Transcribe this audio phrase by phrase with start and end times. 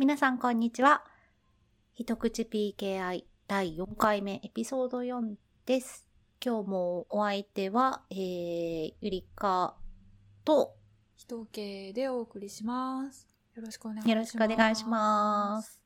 [0.00, 1.04] 皆さんこんにちは。
[1.92, 5.34] 一口 PKI 第4回目エピソード4
[5.66, 6.08] です。
[6.42, 9.76] 今日もお相手は、えー、ゆりか
[10.42, 10.74] と
[11.16, 13.28] 人系でお送りします。
[13.54, 14.08] よろしくお願いします。
[14.08, 15.82] よろしくお願いします。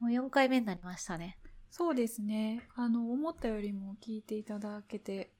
[0.00, 1.38] もう4回目になりましたね。
[1.70, 2.66] そうですね。
[2.74, 5.30] あの、思ったよりも聞いていただけて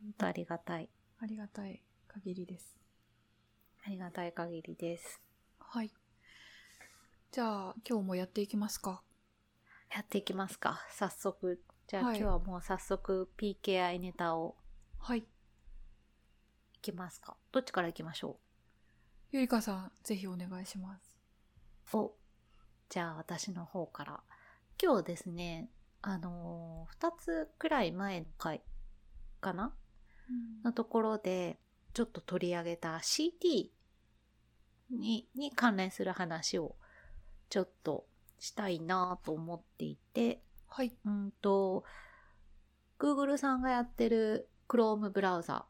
[0.00, 0.88] 本当ありがたい。
[1.18, 2.78] ありがたい限りです。
[3.84, 5.20] ありがたい限りです。
[5.58, 5.92] はい。
[7.30, 9.02] じゃあ、今日もやっていきますか。
[9.94, 10.80] やっていきますか。
[10.90, 11.62] 早速。
[11.86, 14.56] じゃあ、はい今日はもう早速 PKI ネタを
[14.98, 15.18] はい。
[15.18, 15.24] い
[16.80, 17.36] きますか。
[17.52, 18.38] どっちからいきましょ
[19.30, 21.18] ゆりかさん、ぜひお願いします。
[21.92, 22.14] うお、
[22.88, 24.20] じゃあ私の方から。
[24.82, 25.68] 今日ですね、
[26.00, 28.62] あのー、2つくらい前の回
[29.42, 29.74] かな？
[30.64, 31.58] のところで、
[31.92, 33.68] ちょっと取り上げた CT
[34.90, 36.76] にに関連する話を
[37.48, 38.06] ちょっと
[38.38, 40.92] したいなと思っていて、はい。
[41.04, 41.84] うんと、
[42.98, 45.66] Google さんがやってる Chrome ブラウザ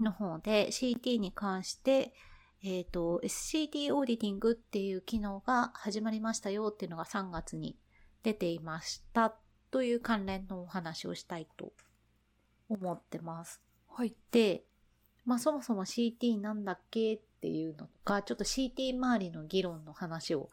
[0.00, 2.14] の方で CT に関して、
[2.62, 7.76] えっ、と、SCT オーディティングっていう機能が始まりましたよっていうのが3月に
[8.22, 9.36] 出ていました
[9.70, 11.72] という関連のお話をしたいと
[12.68, 13.60] 思ってます。
[13.88, 14.14] はい。
[14.30, 14.64] で、
[15.24, 20.50] まあそもそも CT なんだっけっていうのとか、ちょっと CT 周りの議論の話を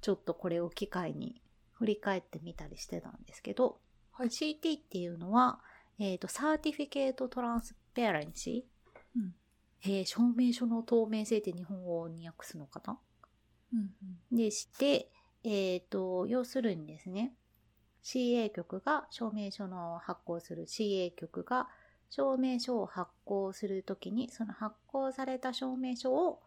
[0.00, 1.40] ちょっとこれを機会に
[1.74, 3.78] 振り返ってみたりしてたんですけど、
[4.12, 4.28] はい。
[4.28, 5.60] CT っていうのは、
[5.98, 9.34] えっ、と、 Certificate Transparency、うん。
[9.82, 12.98] えー証明書の透明性って日本語に訳すのかな？
[13.74, 15.10] うんでして、
[15.44, 17.34] えっ、と、要するにですね、
[18.02, 21.68] CA 局が証明書の発行する CA 局が
[22.08, 26.40] 証明書を発行するときに、その発行された証明書を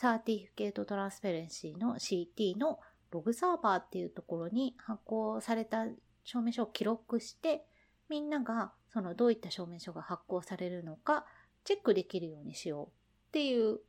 [0.00, 5.84] Certificate Transparency の CT のログサーバーっていうところに発行された
[6.24, 7.66] 証明書を記録して、
[8.08, 11.26] みんながそのどういった証明書が発行されるのか
[11.64, 12.90] チェックできるようにしようっ
[13.32, 13.80] ていう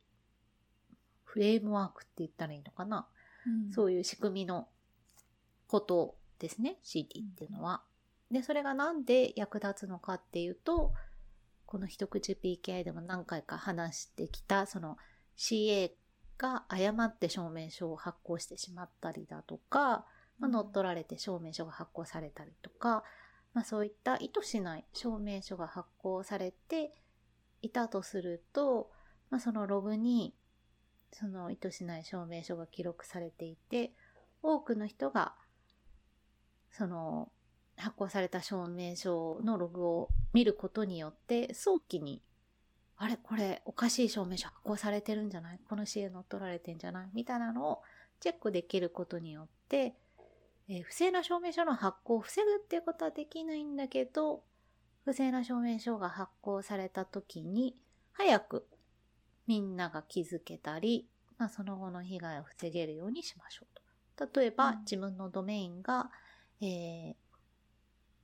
[1.24, 3.08] フレームワークって言ったらいいのかな、
[3.46, 3.72] うん。
[3.72, 4.68] そういう仕組みの
[5.66, 7.84] ことですね CT っていうのは。
[8.30, 10.92] でそれがなんで役立つのかっていうと
[11.64, 14.98] この一口 PKI でも何回か話してきたその
[15.38, 15.90] CA
[16.42, 20.04] が誤って証明書を発行してしまったりだとか、
[20.40, 23.04] まあ、乗っ取られて証明書が発行されたりとか、
[23.54, 26.92] まあ、そういった意図しない証明書が発行されて
[27.62, 28.90] いたとすると、
[29.30, 30.34] まあ、そのログに
[31.12, 33.92] その意図しない証明書が記録されていて
[34.42, 35.34] 多くの人が
[36.72, 37.30] その
[37.76, 42.20] 発行された証明書のログを見ることによって早期に
[43.02, 45.60] あれこれおかしい証明書発行されてるんじゃない？
[45.68, 47.10] この CA 乗っ取られてんじゃない？
[47.14, 47.82] みたいなのを
[48.20, 49.94] チェックできることによって、
[50.68, 54.44] えー不正な証明書の発行を防ぐっていうことはできないんだけど
[55.04, 57.74] 不正な証明書が発行された時に
[58.12, 58.68] 早く
[59.48, 61.08] みんなが気づけたり、
[61.38, 63.66] まあ、その後の被害を防げるようにしましょ
[64.16, 64.40] うと。
[64.40, 64.78] 例えば、うん。
[64.82, 66.10] 自分のドメインが、
[66.60, 67.14] えー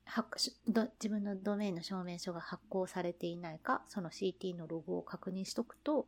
[0.08, 6.06] 自分のドメインの証明書が発行されていないか、その CT のログを確認しとくと、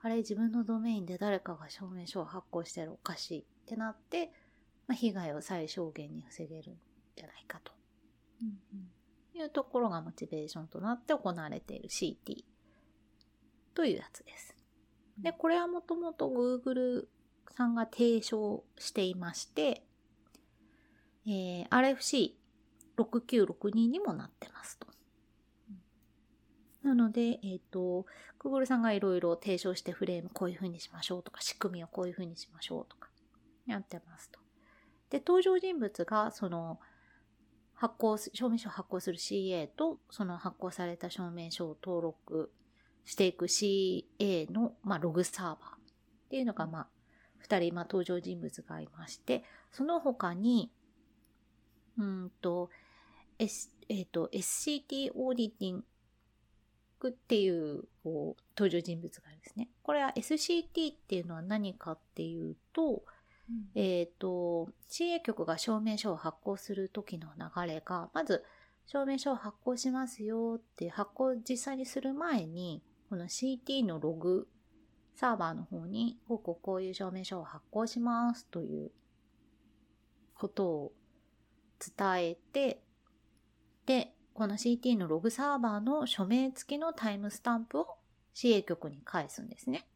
[0.00, 4.32] あれ自分のドメインで誰かが証明書を発行してるおかしいってなって、
[4.88, 6.76] まあ、被害を最小限に防げるん
[7.14, 7.72] じゃないかと。
[8.42, 8.58] うん
[9.34, 12.44] いうところがモチベーションとなって行われている CT
[13.74, 14.54] というやつです。
[15.18, 17.06] で、これはもともと Google
[17.50, 19.82] さんが提唱していまして、
[21.26, 21.66] えー
[22.96, 24.86] 6962にもなってますと。
[26.82, 28.06] なので、えっ、と、
[28.40, 33.08] Google さんがいろいろ提唱してフレームこういう風にしましょうとか、仕組みをこういう風にしましょうとか、
[33.66, 34.40] やってますと。
[35.10, 36.80] で、登場人物が、その、
[37.74, 42.52] 発行、証明書を発行する CA と、その発行された証明書を登録
[43.04, 45.78] していく CA の、まあ、ログサーバーっ
[46.30, 46.88] ていうのが、まあ、
[47.38, 50.72] 二人、まあ、登場人物がいまして、その他に、
[51.98, 52.70] うんと、
[53.38, 55.84] S、えっ、と、SCT オーディティン
[57.00, 59.68] グっていう、こう、登場人物がいるんですね。
[59.82, 63.04] これは SCT っていうのは何かっていうと、
[63.48, 68.44] うんえっ、と、CA 局が証明書を発行する時の流れが、まず、
[68.86, 74.48] 証明書を発行しますよって発行実際にする前に、この CT のログ
[75.14, 78.90] サーバーの方に、こうこうこういう証明書を発行しますという
[80.34, 80.92] ことを
[81.78, 82.82] 伝えて、
[83.86, 87.86] で、この CT のログサーバーの署名付きのタイムスタンプを
[88.34, 89.86] CA 局に返すんですね。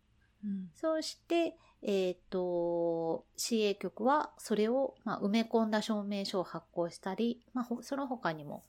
[0.45, 8.65] うんそうして、えっ、と、CA 局はそれを、まあ、埋め込んだ証明書を発行したり、まあ、ほその他にも、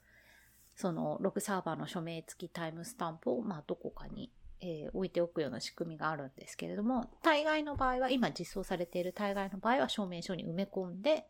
[0.76, 11.28] そのログサーバーの署名付きタイムスタンプを、まあ、どこかに、えー置いておくような仕組みがあるんですけれども、大概の場合は、今実装されている大概の場合は証明書に埋め込んで、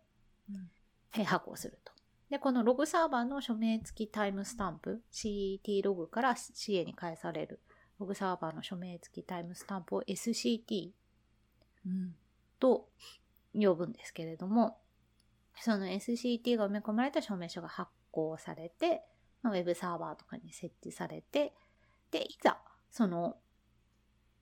[0.49, 0.69] うん
[1.15, 1.96] えー発行すると。
[2.29, 7.61] で、このログサーバーの署名付きタイムスタンプ、CET ログから CA に返される
[7.99, 10.91] ログサーバーの署名付きタイムスタンプを SCT
[11.85, 12.15] うん
[12.59, 12.89] と
[13.53, 14.77] 呼ぶんですけれども、
[15.59, 19.03] その SCT が埋め込まれた証明書が発行されて、
[19.41, 21.53] まあ、ウェブサーバーとかに設置されて、
[22.11, 22.57] で、いざ、
[22.91, 23.37] その、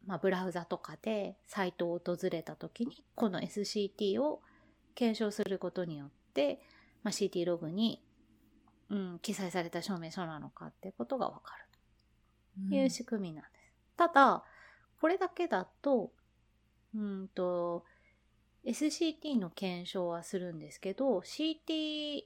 [0.06, 4.42] まあ、ブラウザとかでサイトを訪れた時に、この SCT を
[4.94, 6.62] 検証することによって、
[7.06, 8.04] まあ、CT ログに、
[8.90, 13.74] うん、記載された証明書なのかってことがわかるという仕組みなんです。
[13.96, 14.44] ただ、
[15.00, 16.12] これだけだと、
[16.96, 17.86] うんと、
[18.66, 22.24] SCT の検証はするんですけど、CT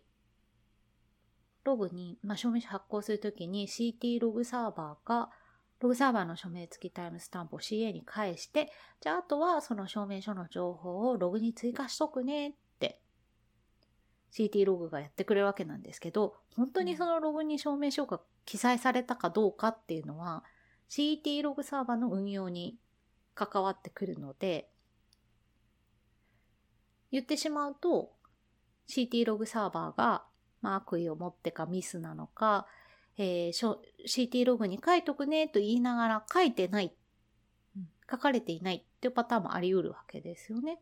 [1.65, 5.29] ログに、まあ、証明書発行するときに CT ログサーバーが、
[5.81, 8.71] ログサーバーの署名付きタイムスタンプを CA に返して、
[9.01, 12.68] じゃああとはその証明書の情報をログに追加しとくねって、
[14.31, 20.43] CT ログがやってくれるわけなんですけど、本当にそのログに証明書が記載されたかどうかっていうのは、
[20.89, 22.77] CT ログサーバーの運用に
[23.35, 24.69] 関わってくるので、
[27.11, 28.11] 言ってしまうと、
[28.87, 30.25] CT ログサーバーが、
[30.61, 32.67] まあ、悪意を持ってかミスなのか、
[33.17, 33.77] えー
[34.07, 36.93] CT ログに書いとくねと言いながら書いてない
[37.75, 40.79] うん、書かれていないっていうパターンもあり得るわけですよね。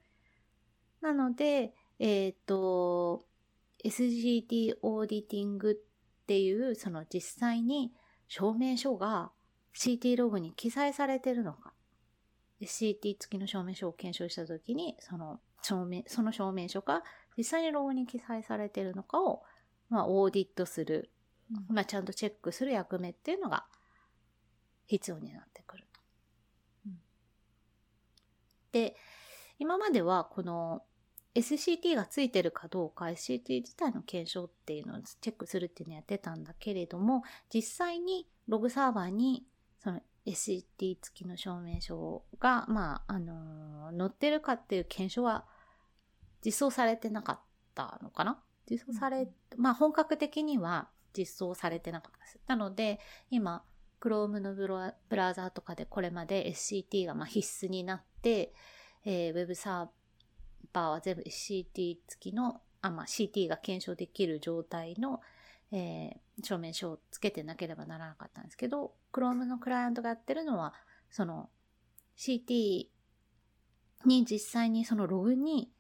[1.02, 3.26] なので、えっ、と、
[3.84, 7.94] SGT オーディティングっていう、その実際に
[8.28, 9.32] 証明書が
[9.76, 11.74] CT ログに記載されてるのか、
[12.62, 17.04] CT 付きの証明書を検証したときに、その証明、その証明書が
[17.38, 19.44] 実際にログに記載されているのかを、
[19.90, 21.12] まあ、オーディットする、
[21.52, 21.76] うん。
[21.76, 23.66] まあ、ちゃんとチェックする役目っていうのが
[24.88, 26.02] 必要になってくると。
[26.88, 27.00] うん。
[28.72, 28.96] で、
[29.60, 30.84] 今まではこの
[31.38, 37.24] SCT がついてるかどうか SCT 自体の検証っていうのをチェックするっていうのをやってたんだけれども、
[37.54, 39.46] 実際にログサーバーに
[39.80, 45.46] その SCT 付きの証明書が、まあ、あのー載ってるかっていう検証は
[46.44, 47.40] 実装されてなかっ
[47.74, 48.40] たのかな？
[48.70, 52.40] 実装され、うんまあ本格的には実装されてなかったです。
[52.48, 53.00] なので、
[53.30, 53.64] 今、
[54.02, 58.54] Chrome のブロブラウザーとかでこれまで SCT がまあ必須になって、
[59.06, 65.22] えー、ウェブサーバーは全部 CT 付きの、あ、まあ CT が検証できる状態の、
[65.72, 70.76] えー証明書をつけてなければならなかったんですけど、Chrome のクライアントがやってるのは、
[71.10, 71.50] その
[72.16, 72.86] CT
[74.06, 75.72] に実際にそのログに、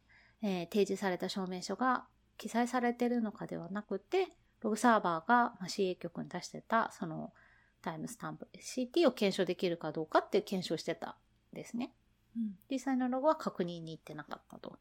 [0.41, 2.07] えー提示された証明書が
[2.37, 4.29] 記載されてるのかではなくて、
[4.61, 7.33] ログサーバーがまあ CA 局に出してたその
[7.81, 11.17] タイムスタンプ、CT を検証できるかどうかって検証してた
[11.53, 11.93] んですね。
[12.37, 14.77] うん実際のログは確認に行ってなかったと。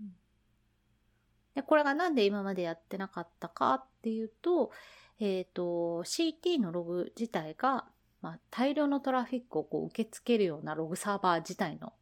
[0.00, 0.12] うん
[1.54, 4.70] で、これがなんで今までやってなかったかっていうと、
[5.18, 7.86] えっ、と、CT のログ自体が、
[8.20, 11.94] まあ、大量のトラフィックをこう受け付けるようなログサーバー自体の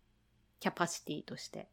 [0.58, 1.68] キャパシティとして、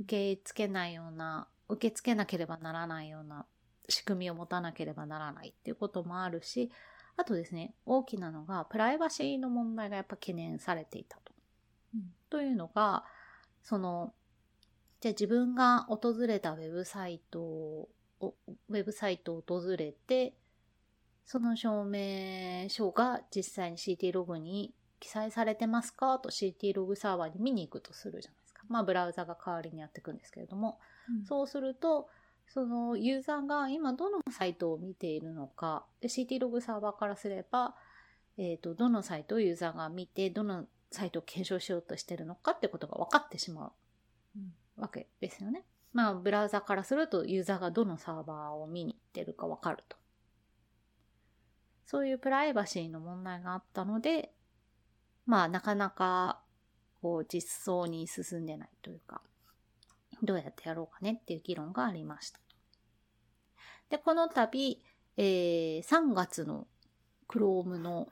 [0.00, 3.44] 受け付けないような、受け付けなければならないような
[3.90, 6.70] 仕組みを持たなければならないっていうこともあるし、
[7.16, 11.29] あとですね、大きなのが、プライバシーの問題がやっぱ懸念されていたと。
[12.30, 13.04] うんというのが、
[13.62, 14.14] その、
[15.00, 17.88] じゃあ自分が訪れたウェブサイトを、
[18.20, 20.34] ウェブサイトを訪れて、
[21.24, 28.62] その証明書が実際に CT ログに記載されてますかと CT ログサーバーに見に行くとするじゃないですか。
[28.68, 32.08] まあ、ブラウザが代わりにやっていくんですけれども、うんそうすると、
[32.46, 37.74] そのユーザーが今どのサイトを見ているのか、で CT ログサーバーからすれば、
[38.36, 43.72] えっ、と、どのサイトをユーザーが見て、どのサイトを検証しようとしてるのかってことが分かってしまう
[44.36, 45.64] うんわけですよね。
[45.92, 49.96] まあ、ブラウザからするとユーザーがどのサーバーを見に行ってるか分かると。
[51.84, 54.32] そういうプライバシーの問題があったので、
[55.26, 56.40] まあ、なかなか、
[57.02, 59.22] こう、実装に進んでないというか、
[60.22, 62.40] どうやってやろうかねっていう議論がありました。
[63.88, 64.82] で、この度、
[65.16, 66.68] えー3月の
[67.28, 68.08] Chrome の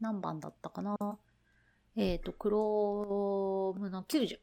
[0.00, 0.96] 何番だったかな
[1.96, 4.38] えっ、と、Chrome の90。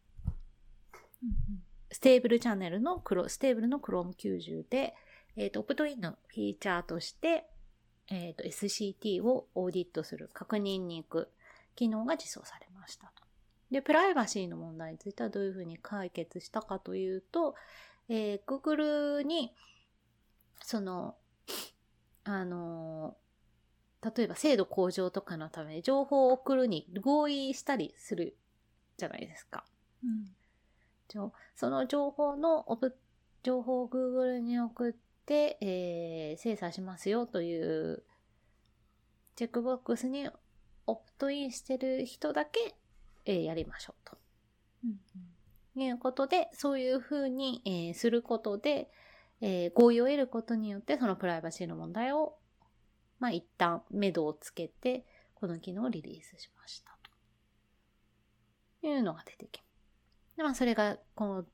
[1.91, 4.95] stable channel のクロ、 stable の Chrome90 で、
[5.35, 7.45] えっ、と、 opt-in の feature として、
[8.09, 11.29] えっ、と、SCT をオーディットする、確認に行く
[11.75, 13.23] 機能が実装されましたと。
[13.69, 17.55] で、プライバシーの問題についてはどういうふうに解決したかというと、
[18.09, 19.53] えー、Google に、
[20.63, 21.15] その、
[22.25, 23.17] あの
[24.03, 28.35] 例えば精度向上とかのために情報を送るに合意したりする
[28.97, 29.63] じゃないですか。
[30.03, 31.31] うん。
[31.55, 32.65] その情報の
[33.43, 34.93] 情報を Google に送っ
[35.25, 38.03] て、えー、精査しますよという
[39.35, 40.29] チェックボックスに
[40.85, 42.75] オプトインしてる人だけ、
[43.25, 44.17] えー、やりましょうと。
[44.83, 44.99] うん
[45.75, 48.89] うん、いうことで、そういうふうに、えー、することで、
[49.41, 52.37] えー、合意を得ることによって、そのプライバシーの問題を、
[53.19, 55.05] まあ一旦、目処をつけて、
[55.35, 56.97] この機能をリリースしました
[58.81, 58.87] と。
[58.87, 59.73] いうのが出てきます。
[60.37, 61.45] で、まあ、それが、この、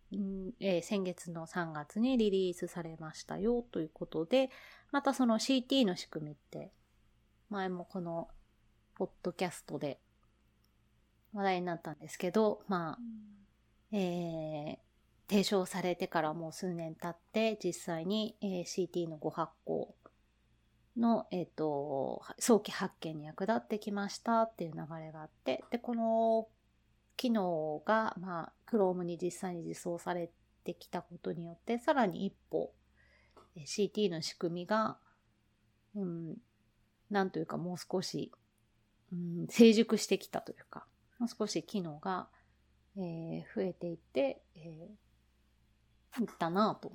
[0.59, 4.49] えー、先月の3月にリリースされましたよということで、
[4.91, 6.71] またその CT の仕組みって、
[7.49, 8.29] 前もこの
[8.95, 9.99] ポッドキャストで
[11.33, 12.97] 話題になったんですけど、まあ、
[13.91, 19.95] うん、えー、提唱されてからもう数年経って、実際に、えー、CT のご発行
[20.99, 26.47] の、えっ、ー、と、早期発見に役立ってきましたっていう流れがあって、で、この
[27.17, 30.31] 機能が、まあ、Chrome に実際に実装され
[30.63, 32.73] てきたことによって、さらに一歩、
[33.57, 34.97] CT の仕組みが、
[35.95, 36.37] うん、
[37.09, 38.31] なんというかもう少し
[39.11, 40.85] うん、成熟してきたというか、
[41.17, 42.27] もう少し機能が、
[42.97, 46.91] えー、増えていって、えー、いったなぁと、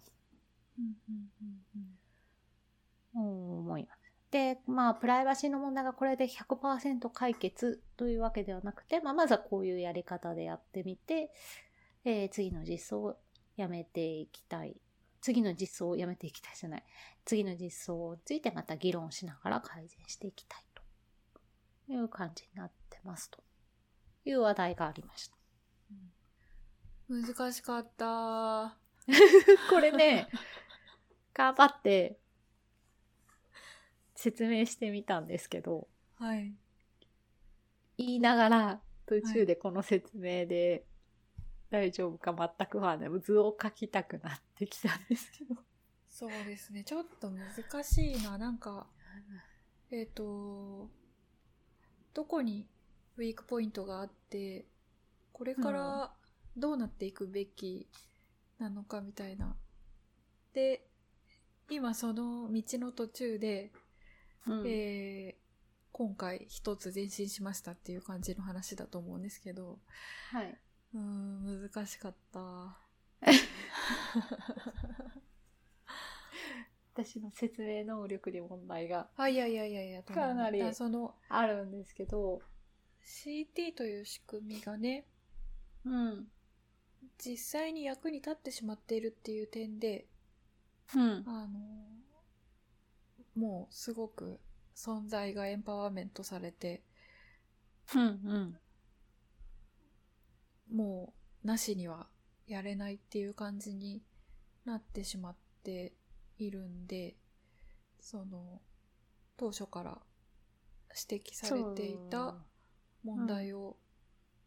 [3.15, 4.01] 思います。
[4.31, 11.31] で、まあ、プライバシーの問題がこれで100%解決というわけではなくて、まあ、まずはこういうやり方でやってみて、
[12.05, 13.17] えー、次の実装を
[13.57, 14.77] やめていきたい。
[15.21, 16.85] 次の実装をやめていきたいじゃない。
[17.25, 20.65] 次の実装についてまた議論しながら改善していきたい。
[21.89, 23.43] いう感じになってますと
[24.25, 25.37] いう話題がありました。
[27.09, 28.77] 難しかった。
[29.69, 30.29] これね、
[31.35, 32.19] 頑張って
[34.15, 36.55] 説明してみたんですけど、はい。
[37.97, 40.85] 言いながら途中でこの説明で
[41.71, 45.57] 大丈夫か全くはね、図を書きたくなってきたんですけど。
[46.09, 46.85] そうですね。
[46.85, 48.39] ちょっと難しいな。
[48.39, 48.87] なんか、
[49.91, 50.89] えっ、ー、と、
[52.15, 52.69] どこに
[53.17, 54.67] ウィークポイントがあって、
[55.33, 56.15] これから
[56.57, 57.89] どうなっていくべき
[58.59, 59.57] なのかみたいな。
[60.53, 60.87] で、
[61.69, 63.73] 今その道の途中で、
[64.47, 65.43] うん、えー、
[65.93, 69.79] 今回一つ前進しましたっていう感じの話だと思うんですけど、
[70.31, 70.59] はい。
[70.95, 72.79] うん、難しかった。
[76.95, 82.41] 私の説明能力に問題があいやいやいやいやかなりそのあるんですけど。
[83.05, 85.05] CT という仕組みがね、
[85.85, 86.27] うん、
[87.19, 90.07] 実際に役に立ってしまっているっていう点で、
[90.95, 91.94] うん、あの
[93.37, 94.41] もうすごく
[94.77, 96.83] 存在がエンパワーメントされて、
[97.95, 98.05] うんう
[100.75, 101.13] ん、も
[101.45, 102.07] うなしには
[102.47, 104.03] やれないっていう感じに
[104.65, 105.93] なってしまって
[106.39, 107.17] いるんで、
[108.01, 108.61] その、
[109.37, 109.99] 当初から
[111.09, 112.37] 指摘されていた
[113.03, 113.77] 問題を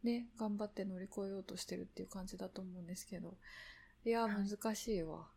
[0.03, 3.35] ね、うん、頑張って乗り越えようとしてるっていう感じだと思うんですけど、
[4.05, 5.27] いや、難しいわ。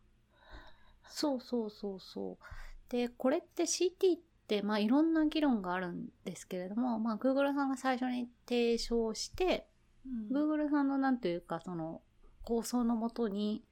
[1.07, 2.37] そうそうそうそう。
[2.91, 9.67] で、これって CT って、まあいろんな議論があるんですけれども、まあ Google さんが最初に提唱して、
[10.05, 12.01] うん、Google さんのなんというかその
[12.43, 13.63] 構想のもとに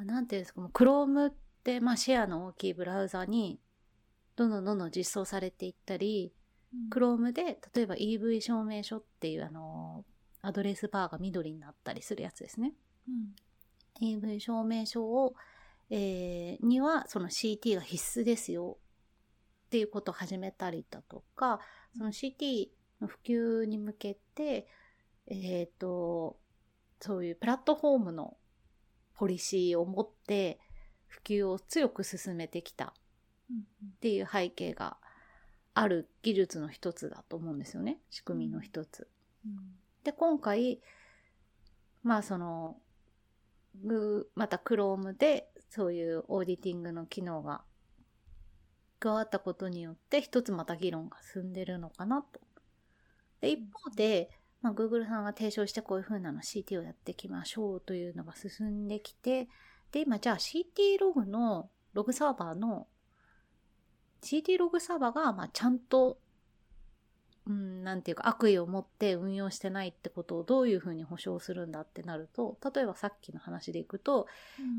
[0.00, 3.60] まあ、なんていうんですか、もう Chrome って、まあ、シェアの大きいブラウザに、
[4.36, 6.32] どんどんどんどん実装されていったり、
[6.72, 10.04] うん、Chrome で、例えば EV 証明書っていう、あの、
[10.42, 12.72] アドレスバーが緑になったりするやつですね。
[13.08, 15.34] うん、EV 証明書を、
[15.90, 18.78] えー、には、その CT が必須ですよ。
[19.66, 21.60] っていうことを始めたりだとか、
[21.96, 22.68] その CT
[23.00, 24.68] の普及に向けて、
[25.26, 26.38] えっ、ー、と、
[27.00, 28.36] そういうプラットフォームの
[29.14, 30.58] ポリシーを持って
[31.06, 34.96] 普及を強く進めてきたっていう背景が
[35.74, 37.98] ある技術の一つだと思うんですよね。
[38.08, 39.08] 仕組みの一つ。
[39.44, 39.52] うん、
[40.04, 40.80] で今回
[42.02, 42.78] まあその
[44.34, 47.62] また Chrome でそういうオーディティングの機能が
[48.98, 52.40] 加わったことによって一つまた議論が進んでるのかなと。
[53.40, 54.30] で一方で
[54.62, 59.48] まあ、Google さんが提唱してこういう風なの CT をやっていきましょうというのが進んできて、
[59.92, 62.86] で、今じゃあ CT ログの、ログサーバーの、
[64.22, 66.18] CT ログサーバーが、まあ、ちゃんと、
[67.50, 74.28] うん、なんていうか悪意を持って運用してないってことをどういうふうに保証するんだってなると、例えばさっきの話でいくと、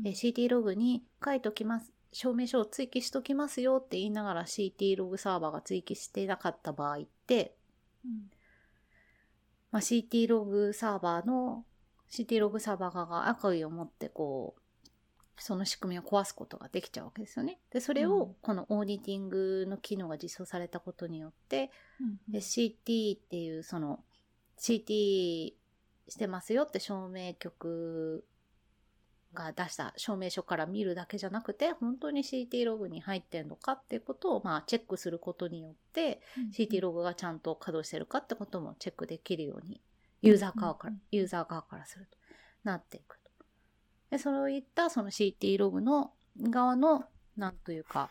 [0.04, 1.92] うんえー CT ログに書いときます。
[2.14, 7.54] 証明書を追記しときますよって言いながら CT ログサーバーが追記していなかった場合って、
[8.04, 8.10] うん
[9.70, 11.64] まあ、CT ログサーバーの
[12.10, 14.61] CT ログサーバー側が悪意を持ってこう
[15.42, 17.58] その仕組みを壊すことができちゃうわけですよね。
[17.70, 18.12] でそれうん。
[18.12, 21.70] をこのオーディティングの機能が実装されたことによって、
[22.00, 24.04] うんで CT っていうその
[24.58, 25.54] CT
[26.08, 28.24] してますよって証明局
[29.34, 39.80] が出した証明書から見るだけじゃなくて本当に CT ログに入ってんのかっていうことをまあチェックすることによってうん CT ログがちゃんと稼働してるかってこともチェックできるように
[40.20, 41.02] ユーザー側からうんうん。
[41.10, 42.18] ユーザー側からすると
[42.64, 43.18] なっていく。
[43.18, 43.21] と。
[44.12, 47.06] でそういったその CT ログの側の
[47.38, 48.10] なんというか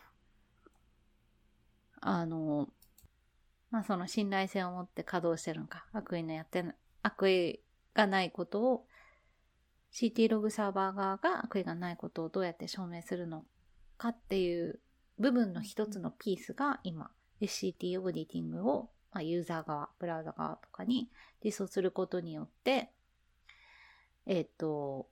[2.00, 2.68] あの
[3.70, 6.64] まあその信頼性を持って稼働してるのか悪意のやって
[7.04, 7.60] 悪意
[7.94, 8.86] がないことを
[9.92, 13.44] CT ログサーバー側が悪意がないことをどうやって証明するの
[13.96, 14.80] かっていう
[15.20, 21.10] 部分の一つのピースが今 SCT オーディティングを、まあ、ユーザー側、ブラウザ側とかに
[21.44, 22.90] 実装することによって、
[24.26, 25.06] えっ、と、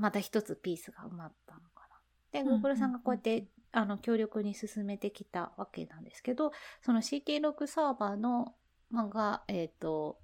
[0.00, 1.96] また一つピースが埋まったのかな。
[2.32, 8.54] で、うん Google さんがこうやって、あの、協力に進めてきたわけなんですけど、その CT ログサーバーの、
[8.90, 10.18] まあ、が、えっ、と、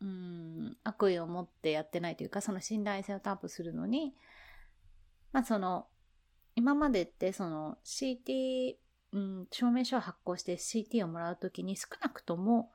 [0.00, 4.14] うん、悪意を持ってやってないというか、その信頼性を担保するのに、
[5.32, 5.86] まあその、
[6.56, 8.76] 今までってその CT、
[9.12, 12.72] うん、証明書を発行して CT をもらうときに少なくとも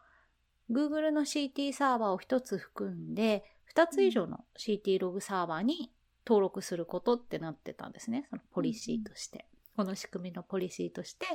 [0.71, 3.43] Google の CT サーバーを1つ含んで
[3.75, 5.91] 2つ以上の CT ログサーバーに
[6.25, 8.27] 登録することってなってたんですね。
[8.29, 9.45] そのポリシーとして。
[9.75, 11.25] この仕組みのポリシーとして、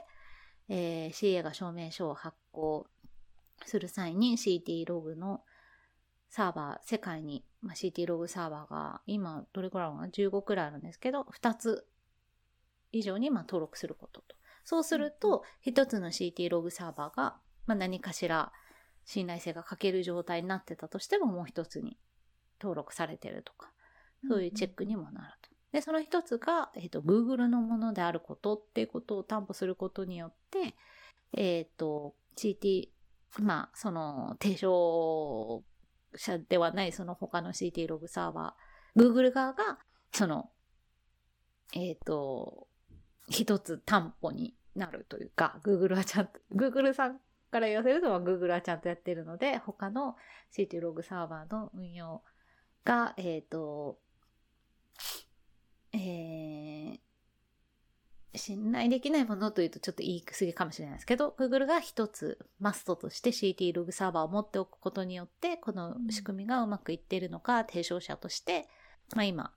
[0.69, 2.87] えー CA が証明書を発行
[3.64, 5.43] する際に CT ログの
[6.28, 11.87] サーバー、世界に、まあ、CT ログサーバーが今どれくらいかな ?15 くらいあるんですけど、2つ
[12.92, 14.37] 以上にまあ登録することと。
[14.64, 18.53] そうすると、1つの CT ログサーバーが、まあ、何かしら
[19.05, 21.96] 信頼性が欠ける状態になってたとしても、もう1つに
[22.61, 23.72] 登録されてるとか、
[24.29, 25.50] そういうチェックにもなると。
[25.72, 30.74] で、その1つが、えっ、と、Google のものであることっていうことを担保することによって、
[31.37, 32.88] えっ、と、CT、
[33.40, 35.62] まあ、その、提唱
[36.14, 39.79] 者ではないその他の CT ログサーバー、Google 側が、
[40.12, 40.50] その、
[41.74, 42.68] えっ、と、
[43.29, 50.16] 一つ担保になるというか、Google はちゃんと、Google さんから言わせると、まあ Google はちゃんとやってるので、他の
[50.57, 52.22] CT ログサーバーの運用
[52.85, 53.98] が、えっ、と、
[55.92, 56.98] えー、
[58.35, 68.68] 信頼できないものというとちょっと言い過ぎかもしれないですけど、Google が一つマストとして CT ログサーバーを持っておくことによって、この仕組みがうまくいっているのか、提唱者として、
[69.14, 69.52] まあ今、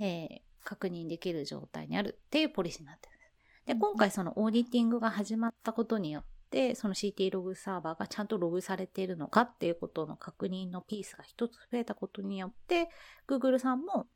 [0.00, 3.66] えー確認できる状態にあるっていうポリシーになってるんです。
[3.68, 12.90] で、今回そのオーディティングが始まったことによって、その CT ログサーバーがちゃんとログされているのかっていうことの確認のピースが一つ増えたことによって、
[13.26, 14.08] Google さんも、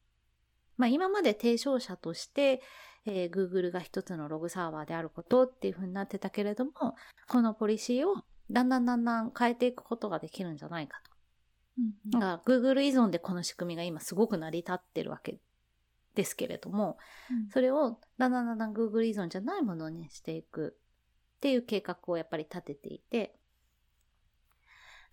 [0.77, 2.63] まあ今まで提唱者として、
[3.05, 6.95] えー Google が一つのログサーバーであることっていうふうになってたけれども、
[7.29, 11.11] このポリシーをだんだんだんだん変えていくことができるんじゃないかと。
[11.79, 15.39] うんだから Google 依存でこの仕組みが今すごく成り立ってるわけ
[16.15, 16.99] ですけれども、
[17.51, 20.77] それをだんだんだんだん Google 依存じゃないものにしていく
[21.37, 23.35] っていう計画をやっぱり立てていて、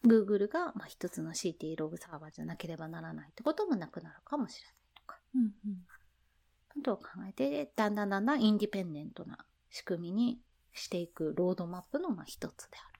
[0.06, 4.74] Google がまあ一つの CT ログサーバーじゃなければならないってこともなくなるかもしれない
[5.36, 5.52] うんうん。
[6.70, 9.38] ことを考えて、だんだんだんだんインディペンデントな
[9.70, 10.39] 仕組みに
[10.74, 12.98] していくロードマップのまあ一つであ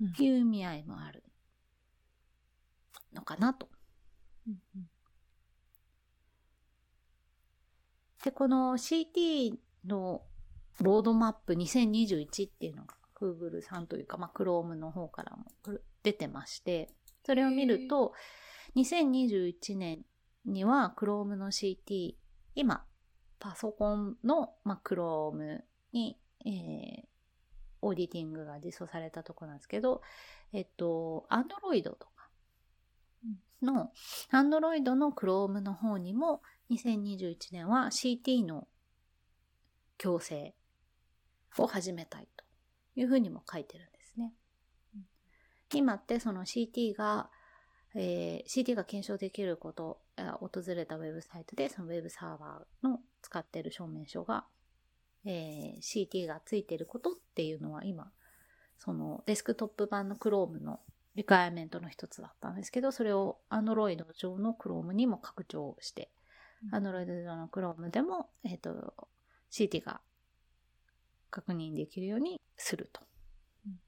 [0.00, 0.06] る。
[0.06, 0.12] うん。
[0.12, 1.22] という意味合いもある
[3.12, 3.68] のかなと。
[4.46, 4.90] うんうん。
[8.24, 10.22] で、この CT の
[10.80, 15.46] ロードマップ2021っていうのが Google さんというか、まあ、Chrome の方からも
[16.02, 16.88] 出てまして、
[17.24, 18.14] それを見ると、
[18.76, 20.04] 2021年
[20.44, 22.14] には Chrome の CT、
[22.54, 22.84] 今、
[23.38, 25.60] パソコンの、まあ、Chrome
[25.92, 27.12] に、えー
[27.82, 30.02] オーディティングが実装されたところなんですけど、
[30.52, 32.30] えっと、Android とか
[33.60, 33.90] の、
[34.32, 38.68] Android の Chrome の方にも、2021年は CT の
[39.98, 40.54] 強制
[41.58, 42.44] を始めたいと
[42.96, 44.32] いうふうにも書いてるんですね。
[45.74, 47.30] 今ってその CT が、
[47.94, 54.44] えー CT が検証できること、あ訪れたウェブサイトでそのウェブサーバーの使っている証明書が、
[55.24, 58.10] えー CT がついていることっていうのは今、
[58.78, 60.80] そのデスクトップ版の Chrome の
[61.14, 66.10] リクエアメントの一つだったんですけど、それを Android 上の Chrome にも拡張して、
[66.72, 68.94] うん Android 上の Chrome でも、えっ、と、
[69.50, 70.00] CT が
[71.30, 73.00] 確認できるようにすると。
[73.66, 73.80] うん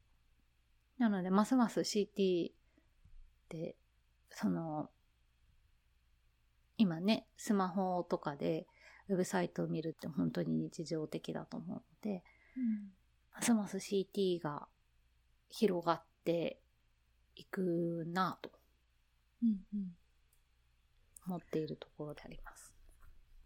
[0.97, 2.53] なので、ますます CT
[3.49, 3.77] で、
[4.31, 4.91] その、
[6.77, 8.67] 今ね、スマホとかで
[9.09, 12.23] ウェブサイトを見るって本当に日常的だと思うので、
[13.33, 14.69] ますます CT が
[15.49, 16.61] 広がって
[17.37, 18.51] いくなぁと
[19.43, 19.97] うんうん
[21.27, 22.75] 思っているところであります。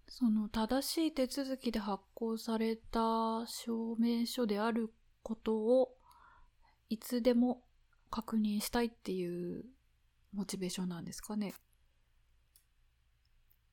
[0.08, 5.94] その正しい手続きで発行された証明書であることを
[6.88, 7.62] いつでも
[8.10, 9.64] 確認したいっていう
[10.32, 11.54] モチベーションなんですかね。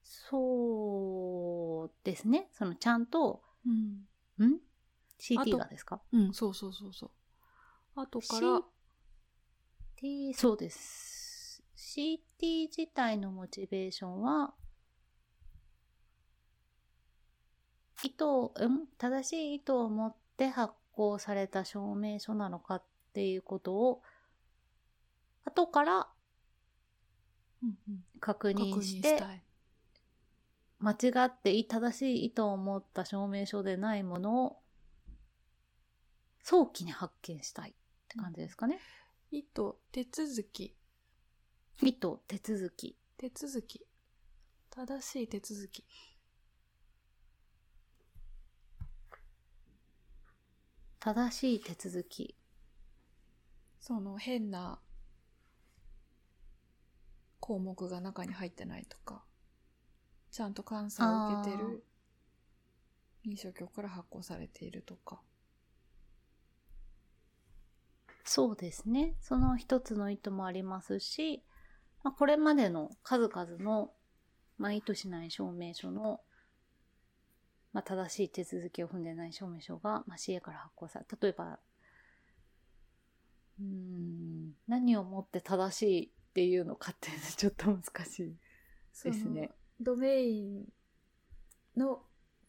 [0.08, 2.48] そうですね。
[2.52, 4.46] そのちゃんと、うん。
[4.46, 4.60] ん
[5.20, 6.00] ?CT がですか？
[6.12, 7.12] うん、そうそうそうそう。
[7.96, 8.62] 後から、
[10.00, 11.64] CT、そうです。
[11.76, 14.54] CT 自体のモチベーションは、
[18.04, 18.88] 意図を、ん？
[19.00, 24.04] 正しい意図を持って発行された証明書なのかっていうことを、
[25.46, 26.08] 後から
[27.64, 29.45] うんうん確確認。
[30.86, 34.58] 間違って正しい意図を持った証明書でないものを、
[36.44, 37.74] 早期に発見したいっ
[38.08, 38.80] て感じですかね。
[39.32, 40.76] 意図、手続き、
[41.82, 42.96] 意図、手続き。
[43.18, 43.84] 手続き。
[44.70, 45.84] 正しい手続き。
[51.00, 52.36] 正しい手続き。
[53.80, 54.80] その変な
[57.40, 59.24] 項目が中に入ってないとか、
[60.36, 61.86] ちゃんと監査を受けてる
[63.26, 65.22] 認証局から発行されているとか。
[68.26, 69.16] そうですね。
[69.22, 71.42] その一つの意図もありますし、
[72.04, 73.94] まあ、これまでの数々の、
[74.58, 76.20] まあ、意図しない証明書の、
[77.72, 81.60] まあ、正しい手続きを踏んでない証明書が、まあ、CA から発行され、例えば、
[83.58, 88.36] うーん、何をもって正しいっていうのかっていうのはちょっと難しい
[89.02, 89.56] ですね。
[89.80, 90.66] ドメイン
[91.78, 92.02] の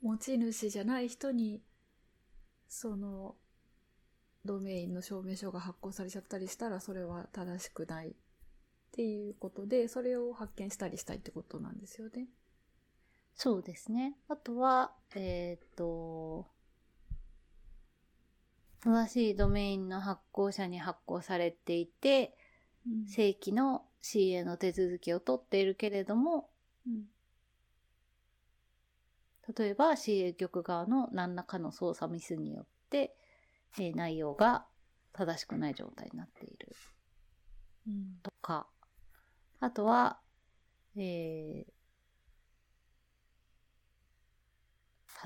[0.03, 1.61] 持ち主じゃない人に、
[2.69, 3.35] その、
[4.45, 8.13] ドメインの証明書が発行されちゃったりしたら、それは正しくないっ
[8.93, 12.29] ていうことで、それを発見したりしたいってことなんですよね。
[13.35, 14.17] そうですね。
[14.29, 16.47] あとは、えっ、と、
[18.81, 22.37] 正しいドメインの発行者に発行されていて、
[23.09, 26.49] 正規の CA の手続きを取っているけれども、
[26.87, 27.07] うん
[29.55, 33.17] 例えば CA 局側の何らかの操作ミスによって、
[33.79, 34.67] えー内容が
[35.13, 36.77] 正しくない状態になっている。
[37.87, 38.19] うん。
[38.23, 38.67] とか、
[39.61, 40.21] あとは、
[40.97, 41.73] えー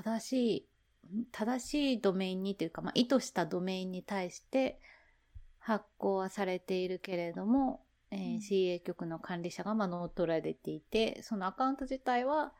[0.03, 0.67] 正し
[1.13, 4.79] い、ん正しいドメインにというか、まあ、意図したドメインに対して
[5.59, 8.37] 発行はされているけれども、えーうん。
[8.37, 12.53] CA 局の管理者がまあ乗っ取られていて、そのアカウント自体は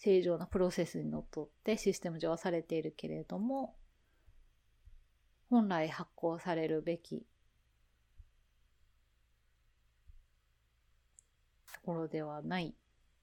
[0.00, 3.76] 正常なプロセスにのっとってシステム上はされているけれども、
[5.50, 7.26] 本来発行されるべき
[11.74, 12.74] ところではない、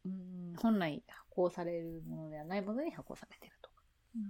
[0.05, 3.75] うん本来発行されるものではないものに発行されているとか。
[4.15, 4.21] うん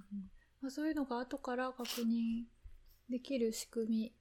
[0.62, 2.46] まあ、そういうのが後から確認
[3.10, 4.14] できる仕組み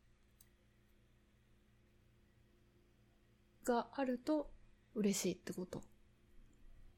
[3.64, 4.50] があると
[4.94, 5.80] 嬉しいってこと。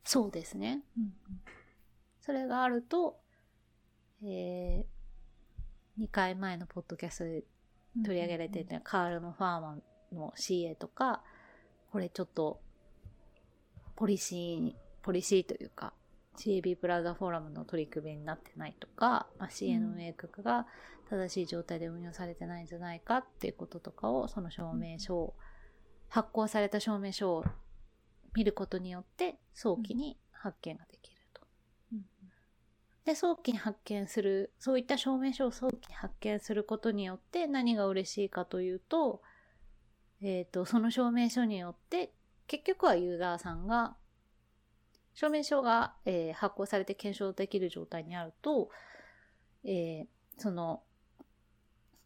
[0.08, 0.80] そうですね。
[2.22, 3.18] それがあると、
[4.24, 7.44] えー、2回前のポッドキャストで
[8.06, 9.82] 取り上げられていたカールのファーマン
[10.14, 11.22] の CA とか、
[11.92, 12.58] これちょっと、
[13.96, 15.92] ポリシー、ポリシーというか、
[16.38, 20.66] CAB プラザフォーラムの取り組みになってないとか、まあ、CA の運営局が
[21.10, 25.34] 正しい状態で運用されてないんじゃないかっていうこととかを、その証明書を、
[26.08, 27.44] 発行された証明書を
[28.34, 31.42] 見ることによって、早期に発見ができると。
[31.92, 32.04] うん
[33.04, 39.22] で、早期に発見する、そういった証明書を早期に発見することによって何が嬉しいかというと、
[40.20, 42.12] えっ、と、その証明書によって、
[42.46, 43.96] 結局はユーザーさんが、
[45.14, 48.68] 証明書が、えー発行されて検証できる状態にあると、
[49.64, 50.82] えーその、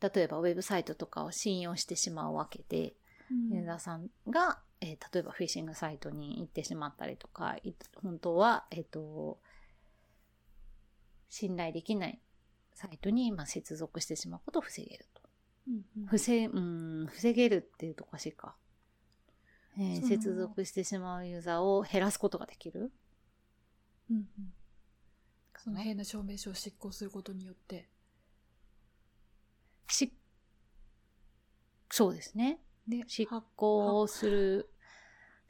[0.00, 2.94] 例えばウェブサイトとかを信用してしまうわけで、
[3.30, 9.38] うんユーザーさんが、えー例えばフィッシングサイトに行ってしまったりとか、い本当は、えっ、と、
[11.28, 12.20] 信頼できない
[12.74, 15.22] サイトに、まあ、接続してしまうことを防げると。
[15.68, 16.06] うんうん。
[16.10, 18.56] 防うん防げるっていうとおかしいか、
[19.78, 22.90] えー接続してしまうユーザーを減らすことができる。
[24.10, 24.26] うんうん。
[25.58, 27.88] その変な証明書を執行することによって。
[29.88, 30.12] し
[31.88, 32.58] そうですね。
[32.88, 34.71] で執は行する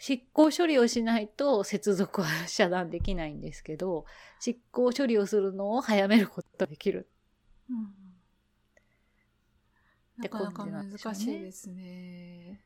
[0.04, 4.04] 執行処理をしないと接続は遮断できないんですけど
[4.40, 7.08] 執行処理をするのを早めることができる。
[7.70, 7.76] うん。
[7.76, 7.86] うん
[10.18, 12.60] ってなかなか感じなんでしょうね難しいですね。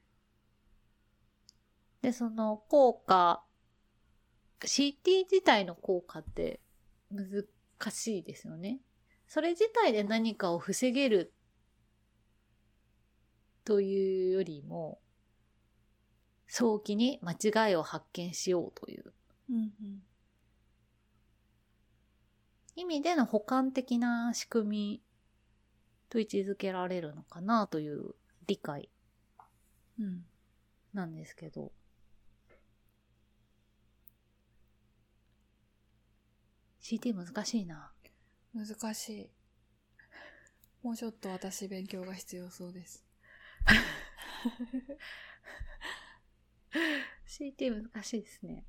[2.00, 3.44] でその効果
[4.60, 6.60] CT 自体の効果って
[7.10, 7.44] 難
[7.90, 8.80] しいですよね。
[9.28, 11.34] それ自体で何かを防げる
[13.64, 15.00] というよりも
[16.46, 19.12] 早期に間違いを発見しようという
[19.50, 20.02] うんうん
[22.78, 25.02] 意味での補完的な仕組み
[26.10, 28.14] と位置づけられるのかなという
[28.46, 28.90] 理解
[29.98, 30.24] うん
[30.96, 31.72] なんですけど。
[36.80, 37.92] CT 難しいな。
[38.54, 39.30] 難しい。
[40.82, 43.04] もうちょっと私勉強が必要そうです。
[47.26, 48.64] CT 難しいですね。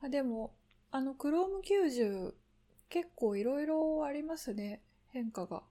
[0.00, 0.54] あでも、
[0.90, 2.34] あの、Chrome 90
[2.88, 4.82] 結構いろいろありますね。
[5.08, 5.62] 変化が。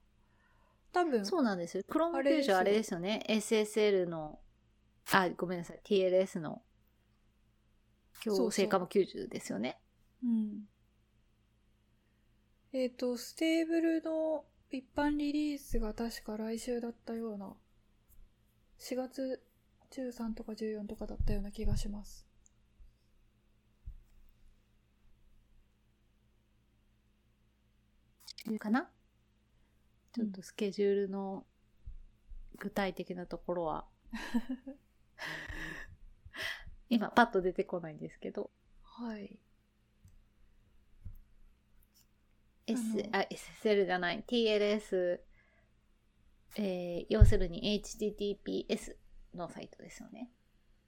[0.92, 1.84] 多分、そうなんですよ。
[1.90, 3.24] Chrome あれですよ90あれですよね。
[3.30, 4.40] SSL の、
[5.12, 5.82] あ、ごめんなさい。
[5.84, 6.62] TLS の
[8.24, 9.78] そうそう強制化も90ですよね。
[10.24, 10.68] うん。
[12.74, 17.54] えっ、と、 stable の一般リリースが確か来週だったような、
[18.80, 19.42] 4月
[19.96, 22.28] 13とか14とかだったような気がします。
[28.60, 28.90] かな？
[30.14, 31.46] ちょっとスケジュールの
[32.58, 33.86] 具体的なところは、
[36.90, 38.52] 今パッと出てこないんですけど、
[38.84, 39.40] はい。
[42.68, 42.82] S
[43.12, 43.26] あ
[43.64, 44.24] SSL じゃない。
[44.28, 45.20] TLS、
[46.58, 48.96] えー要するに HTTPS
[49.36, 50.32] のサイトですよね。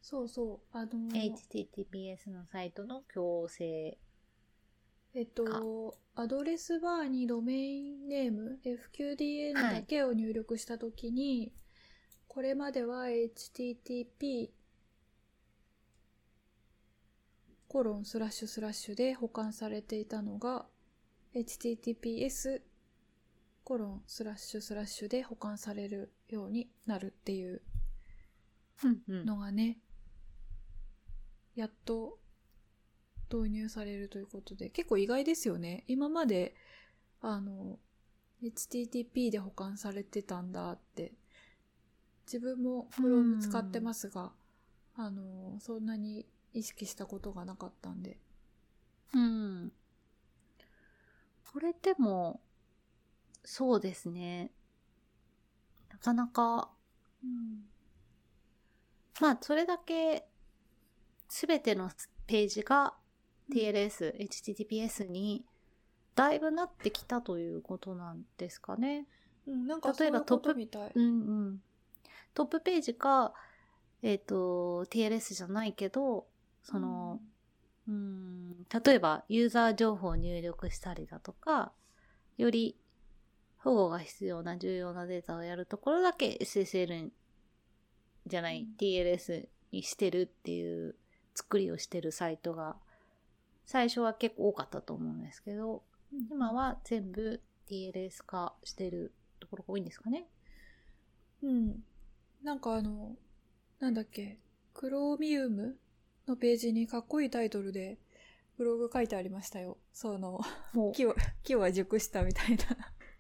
[0.02, 0.78] そうそう。
[0.78, 3.98] あの HTTPS のサイトの強制
[5.14, 11.52] えっと、アドレスバーにドメインネーム、FQDN だけを入力したときに、
[12.28, 14.50] これまでは HTTP
[17.68, 20.68] コロンスラッシュスラッシュで保管されていたのが、
[21.34, 22.62] HTTPS
[23.64, 27.64] コロンスラッシュスラッシュで保管されるようになるっていう
[29.08, 29.80] のがね、
[31.56, 32.20] やっと
[33.32, 35.84] 導入されるということで、結構意外ですよね。
[35.88, 36.56] 今まで、
[37.22, 37.80] あの、
[38.42, 41.14] HTTP で保管されてたんだって。
[42.26, 44.34] 自分も Chrome 使ってますが、
[44.96, 48.20] あの、そんなに意識したことがなかったんで。
[49.14, 49.72] うん。
[51.52, 52.42] これでも、
[53.44, 54.52] そうですね。
[55.90, 56.70] なかなか、
[57.24, 57.64] うん。
[59.20, 60.26] まあ、それだけ、
[61.28, 61.90] すべての
[62.26, 62.94] ページが
[63.52, 65.46] TLS、HTTPS に、
[66.16, 69.06] だいぶなってきたということなんですかね。
[69.48, 70.92] うん、なんか例えばトップみたい。
[70.94, 71.10] うんう
[71.52, 71.62] ん。
[72.34, 73.34] トップページか、
[74.02, 76.28] えっ、と、TLS じゃないけど、
[76.64, 77.20] その、
[77.88, 81.72] うん、例えばユーザー情報を入力したりだとか、
[82.38, 82.78] より
[83.60, 87.10] 保護が必要な重要なデータをやるところだけ SSL
[88.28, 90.96] じゃない、うん TLS にしてるっていう
[91.36, 92.78] 作りをしてるサイトが
[93.66, 100.26] 最初は結構多かったと思うんですけど、うん今は全部 TLS 化してるところが多いんですかね。
[101.44, 101.84] うん。
[102.44, 103.16] なんかあの、
[103.80, 104.40] なんだっけ、
[104.74, 105.78] クローミウム
[106.28, 107.98] のページにかっこいいタイトルで
[108.58, 109.78] ブログ書いてありましたよ。
[109.94, 110.40] その、
[110.74, 112.66] もう 木は、木は熟したみたいな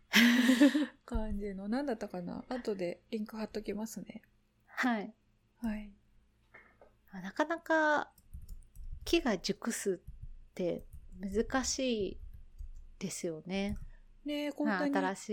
[1.06, 1.68] 感じの。
[1.68, 4.22] なんだったかな後でリンク貼っときますね。
[4.78, 5.12] はい。
[5.64, 5.92] はい。
[7.24, 8.12] なかなか
[9.06, 10.86] 木が熟すって
[11.20, 12.18] 難しい
[13.00, 13.76] ですよね。
[14.24, 14.94] ねえ、こんなに。
[14.94, 15.30] 新し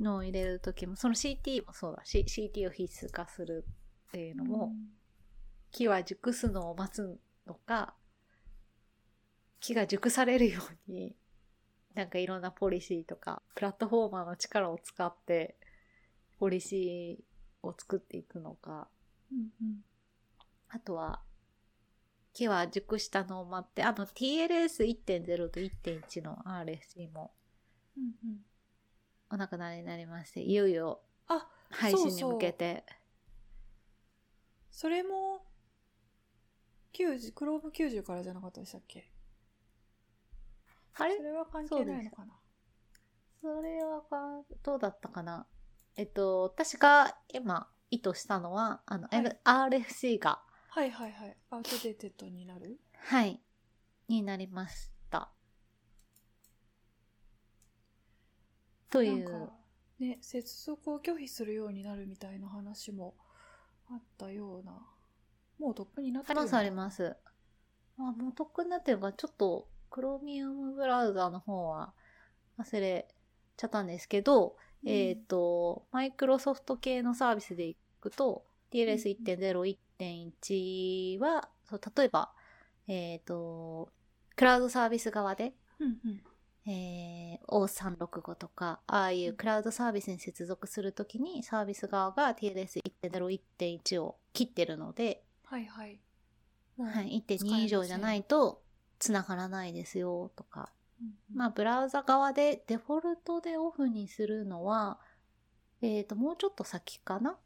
[0.00, 3.64] いのを入れる時もその CT もそうだし CT を必須化する
[4.08, 4.72] っていうのも、
[5.70, 7.94] 木は熟すのを待つのか
[9.60, 11.14] 木が熟されるように
[11.94, 15.56] なんかいろんなポリシーとかプラットフォーマーの力を使って
[16.40, 17.29] ポリシー
[17.62, 18.88] を作っていくのか。
[19.32, 19.84] うんうん。
[20.68, 21.22] あとは、
[22.32, 27.32] 木は熟したのを待って、あの TLS1.0 と1.1の RSC も。
[27.96, 28.38] うんうん。
[29.30, 32.84] お亡くなりになりまして、いよいよあ、配信に向けて。
[34.70, 35.44] それも、
[36.92, 39.10] 90、クローム90からじゃなかったでしたっけ？
[40.94, 41.16] あれ？
[41.16, 42.34] それは関係ないのかな？
[43.40, 45.46] それはか、どうだったかな？
[45.96, 51.36] えっと、私が今意図したのは、あの、はい RFC が、はいはいはい。
[51.50, 52.78] アウトデーテッドになる？
[52.94, 53.40] はい、
[54.08, 55.30] になりました。
[58.90, 59.52] という、なんか、
[59.98, 63.14] ね、接続を拒否するようになるみたいな話も
[63.90, 64.72] あったような。
[65.58, 67.16] もうとっくになってるよねありますあります。
[67.98, 71.92] あ、もうとっくになってるから、ちょっと、クロミウムブラウザの方は
[72.58, 73.08] 忘れ
[73.56, 82.32] ちゃったんですけど、うんえっ、と、マイクロソフト系のサービスでいくと、TLS1.0、1.1は、そう例えば、
[82.88, 83.90] えっ、と、
[84.36, 86.22] クラウドサービス側で、うんうん。
[86.66, 96.00] えー、O365 とか、ああいうクラウドサービスに接続するときに、サービス側が TLS1.0、1.1を切ってるので、はいはい。
[96.78, 98.62] はい、使えません1.2以上じゃないと
[98.98, 100.70] 繋がらないですよとか。
[101.32, 104.98] まあ、ブラウザ側でデフォルトでオフにするのは、
[105.82, 107.38] えっ、と、もうちょっと先かな？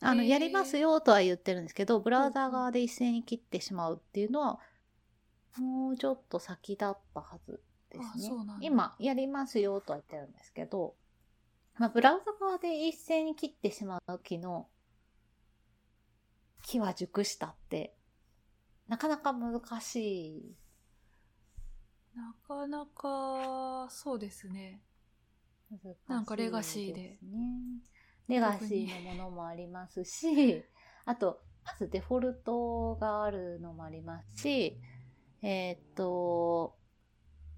[0.00, 4.58] あの、やりますよとは言ってるんですけど、ブラウザ側で一斉に切ってしまうっていうのは、
[5.56, 8.30] もうちょっと先だったはずですね。
[8.60, 10.94] 今、やりますよとは言ってるんですけど、
[11.78, 14.68] まあ、ブラウザ側で一斉に切ってしまう時の、
[16.62, 17.94] 木は熟したって、
[18.88, 20.56] なかなか難しい
[22.16, 24.80] なかなか、そうですね。
[25.70, 27.30] 難しいなんかレガシーですね。
[28.26, 30.64] レガシーのものもありますし、
[31.04, 34.80] あと、まずデフォルトがあるのもありますし、
[35.42, 36.78] えーっと、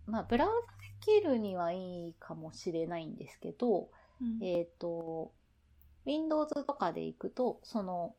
[0.06, 3.90] まあ、ブラウザで切るにはいいかもしれないんですけど、
[4.20, 5.32] うんえーっと、
[6.04, 8.16] Windows とかで行くと、その、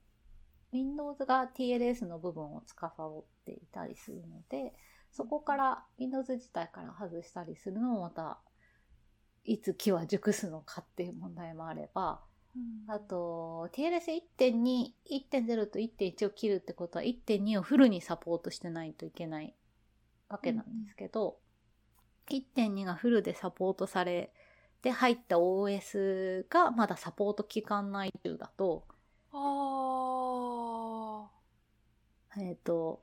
[0.72, 4.74] Windows が TLS の部分を司っていたりするので、
[5.12, 8.40] そこから Windows 自体から外したりするのもまた、
[9.44, 12.22] いつ木は熟すのかっていう問題もあれば、
[12.56, 12.92] うん。
[12.92, 19.56] あと、TLS1.2、1.0と1.1を切るってことは1.2をフルにサポートしてないといけない
[20.30, 21.38] わけなんですけど、
[22.30, 24.32] 1.2がフルでサポートされ
[24.82, 28.86] て入った OS がまだサポート期間内中だと、
[29.32, 29.70] あ
[32.38, 33.02] えっ、と、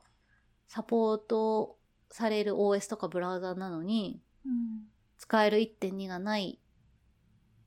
[0.69, 1.77] サポート
[2.11, 4.97] される OS とかブラウザなのに、ーうん。
[5.19, 6.61] 使える1.2がない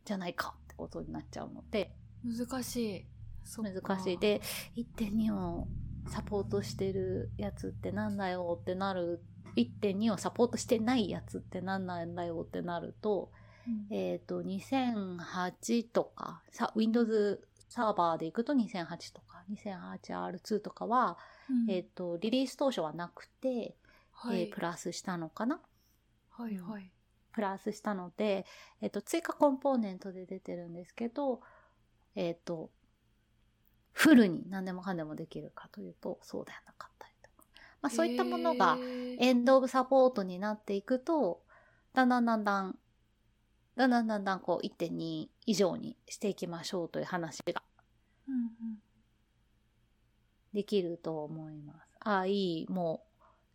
[0.06, 1.91] じゃないかってことになっちゃうので、
[2.23, 3.06] 難しい。
[3.58, 4.17] 難しい。
[4.17, 4.41] で、
[4.75, 5.67] 1.2を
[6.08, 9.21] サポートしてるやつってなんだよってなる、
[9.56, 13.32] 1.2をサポートしてないやつってなんなんだよってなると、
[13.67, 21.17] うんえっ、と、2008とか、さ Windows サーバーで行くと2008とか、2008R2 とかは、
[21.49, 23.75] うんえっ、と、リリース当初はなくて、
[24.21, 25.62] はいえープラスしたのかな？
[26.32, 26.91] はいはい。
[27.32, 28.45] プラスしたので、
[28.82, 31.41] えっと、追加コンポーネントで出てるんですけど、
[32.15, 32.69] えっと、
[33.93, 37.47] フルに何でもかんでもできるかというと、そうではなかったりとか。
[37.82, 38.77] まあ、そういったものが
[39.19, 41.43] エンドオブサポートになっていくと、
[41.93, 42.79] だんだんだんだん、
[43.77, 47.63] だんだんだんだんこう1.2以上にしていきましょうという話が
[50.53, 51.97] できると思います。
[52.01, 53.09] ああ、いい、もう、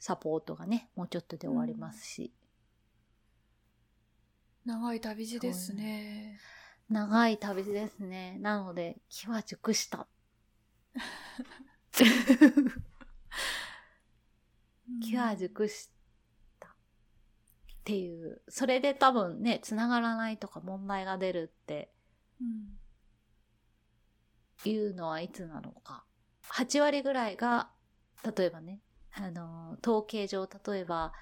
[0.06, 2.30] サポートがね、もうちょっとで終わりますし。
[4.66, 6.38] 長い旅路ですね。
[6.90, 8.36] 長い旅路ですね。
[8.38, 10.06] なので、気は熟した。
[15.02, 15.88] 気は熟し
[16.60, 16.68] た。
[16.68, 16.72] っ
[17.84, 18.42] ていう。
[18.50, 21.90] それで多分ね、繋がらないとか問題が出るって
[22.42, 22.78] うん
[24.70, 26.04] いうのはいつなのか。
[26.52, 27.70] 8割ぐらいが、
[28.36, 28.83] 例えばね、
[29.16, 31.12] あの、統計上、例えば、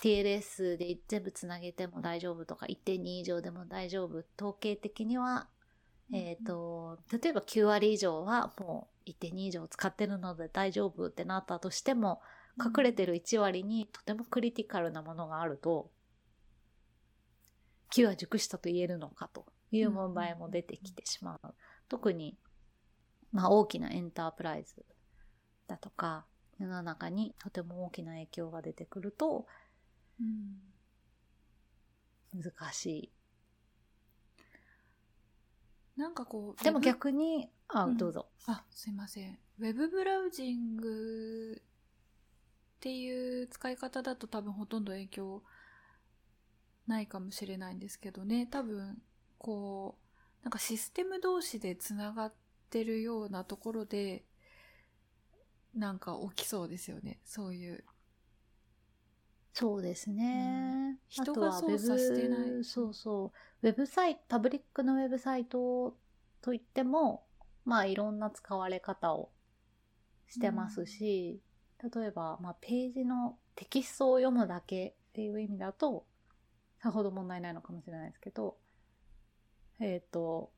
[0.00, 4.24] TLS で全部つなげても大丈夫とか、1.2以上でも大丈夫。
[4.38, 5.48] 統計的には、
[6.12, 12.20] えっ、と、例えば9割以上はもう1.2以上使ってるので大丈夫ってなったとしても、
[12.58, 15.90] 隠れてる1割にとてもクリティカルなものがあると、
[17.90, 21.54] 木は熟したと言えるのかという問題も出てきてしまう。
[21.88, 22.36] 特に、
[23.32, 24.84] まあ大きなエンタープライズ
[25.66, 26.26] だとか、
[26.58, 29.46] 世の中にとても大きな影響が出てくると
[30.20, 30.76] うん
[32.42, 33.12] 難し
[35.96, 36.64] なんかこう、い。
[36.64, 38.26] でも逆に、あ、うんどうぞ。
[38.46, 39.38] あ、すいません。
[39.58, 41.62] ウェブブラウジング
[42.76, 45.42] っていう使い方だと多分ほとんど影響
[46.86, 48.46] ないかもしれないんですけどね。
[48.46, 49.00] 多分、
[49.38, 49.98] こ
[50.42, 52.34] う、なんかシステム同士でつながっ
[52.68, 54.24] てるようなところで、
[55.76, 57.20] なんか起きそうですよね。
[57.24, 57.84] そういう。
[59.52, 60.90] そうですね。
[60.90, 63.66] うん人が操作してないあとはウェブそうそう。
[63.66, 65.96] ウェブサイト、パブリックのウェブサイト
[66.40, 67.26] といっても、
[67.64, 69.30] まあいろんな使われ方を
[70.28, 71.40] してますし、
[71.94, 76.06] 例えば、まあ、ページのテキストを読むだけっていう意味だと、
[76.82, 78.56] さほど問題ないのかもしれないですけど、
[79.80, 80.52] えっ、と、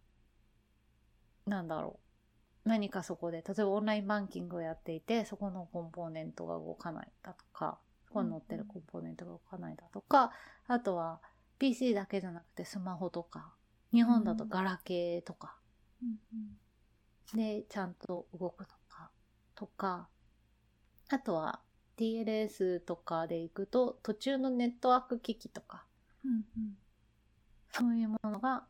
[1.46, 2.07] なんだろう。
[2.68, 10.32] 何かそこで、例えばオンラインバンキングをやっていて、そこのコンポーネントが動かないだとか、そこに載ってるコンポーネントが動かないだとか、
[10.66, 11.20] あとは
[11.58, 13.54] PC だけじゃなくてスマホとか、
[13.92, 15.56] 日本だとガラケーとか、
[17.34, 19.10] で、ちゃんと動くのか、
[19.54, 20.08] とか、
[21.10, 21.60] あとは
[21.96, 25.84] TLS とかで行くと、途中のネットワーク機器とか、
[27.72, 28.66] そういうものが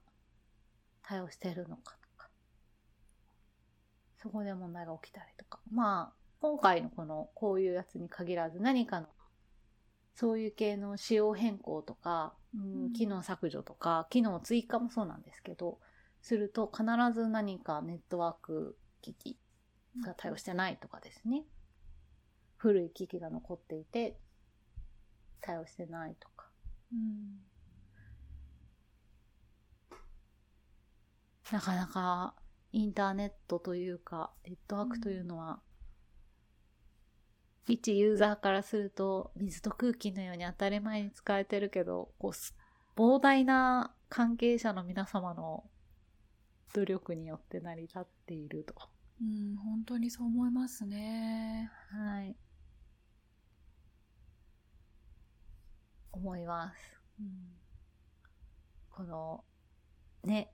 [1.02, 2.07] 対応しているのかとか、
[4.20, 5.60] そこで問題が起きたりとか。
[5.70, 9.08] まあ、今回のこの、こういうやつに限らず何かの、
[10.14, 15.78] そういう系の仕様変更とか、うんうん機能削除とか、機能追加もそうなんですけど、
[16.22, 19.38] すると必ず何かネットワーク機器
[20.02, 21.44] が対応してないとかですね。
[22.56, 24.18] 古い機器が残っていて、
[25.40, 26.48] 対応してないとか。
[26.92, 27.48] うん
[31.50, 32.34] なかなか
[32.72, 35.60] インターネットというか、ネットワークというのは、
[37.66, 42.54] 一ユーザーからすると水と空気のように当たり前に使えてるけど、こうす、
[42.96, 45.64] 膨大な関係者の皆様の
[46.74, 48.74] 努力によって成り立っていると。
[49.20, 51.70] うん、本当にそう思いますね。
[51.90, 52.36] はい。
[56.12, 57.00] 思います。
[57.20, 57.58] うん
[58.98, 59.44] この、
[60.24, 60.50] ね、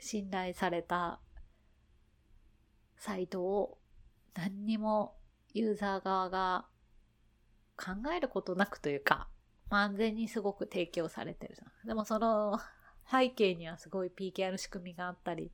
[0.00, 1.20] 信頼された
[2.96, 3.78] サイトを
[4.34, 5.16] 何にも
[5.54, 6.66] ユーザー側が
[7.76, 9.28] 考えることなくというか、
[9.70, 11.88] まあ安全にすごく提供されてるじゃん。
[11.88, 12.58] でもその
[13.10, 15.50] 背景にはすごい PKR 仕組みがあったり、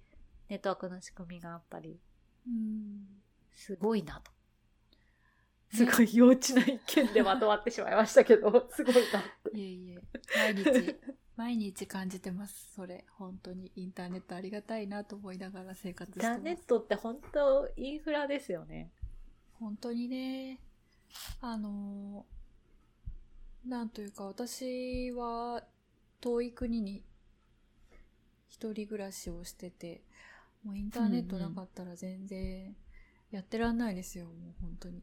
[0.49, 2.01] ネットワークの仕組みがあったり、
[2.47, 3.07] うん
[3.53, 4.31] すごいなと。
[5.73, 9.23] すごい幼稚な意見でまとまってしまいましたけど、すごいなっ
[9.53, 9.59] て。
[9.59, 10.01] いえいえ、
[10.53, 10.97] 毎日、
[11.37, 12.73] 毎日感じてます。
[12.75, 16.37] それ、本当にインターネットありがたいなと思いながら生活インしてます。
[16.37, 18.91] ターネットって本当インフラですよね。
[19.61, 20.59] 本当にね、
[21.41, 22.37] あのー
[23.67, 25.65] なんというか私は
[26.21, 27.03] 遠い国に
[28.49, 30.03] 一人暮らしをしてて、
[30.65, 32.77] もうインターネットなかったら全然
[33.33, 35.03] やってらんないですよ、もう本当に。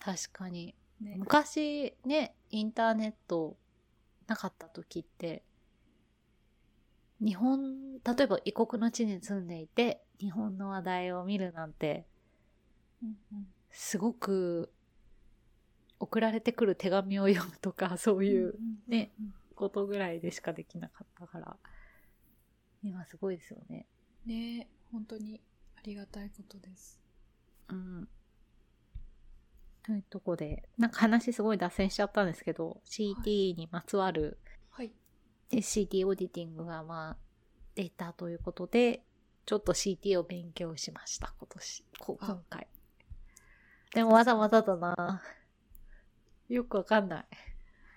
[0.00, 0.74] 確かに。
[1.00, 1.14] ね。
[1.16, 3.56] 昔ね、インターネット
[4.26, 5.42] なかった時って、
[7.20, 12.06] 日本、例えば異国の地に住んでいて、日本の話題を見るなんて、
[13.02, 14.70] うんうんすごく
[15.98, 18.54] 送られてくる手紙を読むとか、 そういう
[18.86, 21.56] ね、うんことぐらいでしかできなかったから、
[22.82, 23.86] 今すごいですよね。
[24.26, 25.40] ね本当に
[25.76, 27.00] ありがたいことです。
[27.68, 28.08] うん。
[29.84, 34.38] というとこで、なんか話すごい脱線しちゃったんですけど、CT にまつわる
[34.70, 34.92] はい。
[35.50, 37.16] CT オーディティングがまあ
[37.74, 39.02] 出たということで、
[39.44, 42.68] ちょっと CT を勉強しました、今年、今回。
[43.94, 45.22] でもわざわざだな。
[46.48, 47.24] よくわかんない。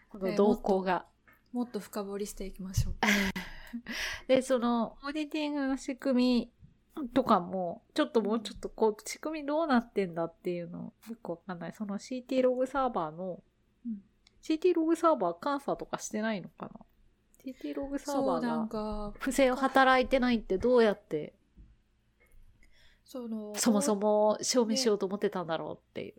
[0.10, 1.06] この動向が。
[1.52, 2.96] もっと深掘りしていきましょう。
[4.28, 6.52] で、その、オーディティングの仕組み
[7.14, 11.74] とかも、ちょっともうちょっとこう、仕組みどうなってんだっていうの、よくわかんない。
[11.74, 13.41] その CT ログサーバーの、
[13.86, 14.02] うん
[14.41, 16.72] CT ログサーバー監査とかしてないのかな
[17.43, 21.34] ?CT ログサーバーがか、不正を働いてないってどうやって、
[23.06, 26.16] その、そもそも証明しようと思ってたんだろうっていう。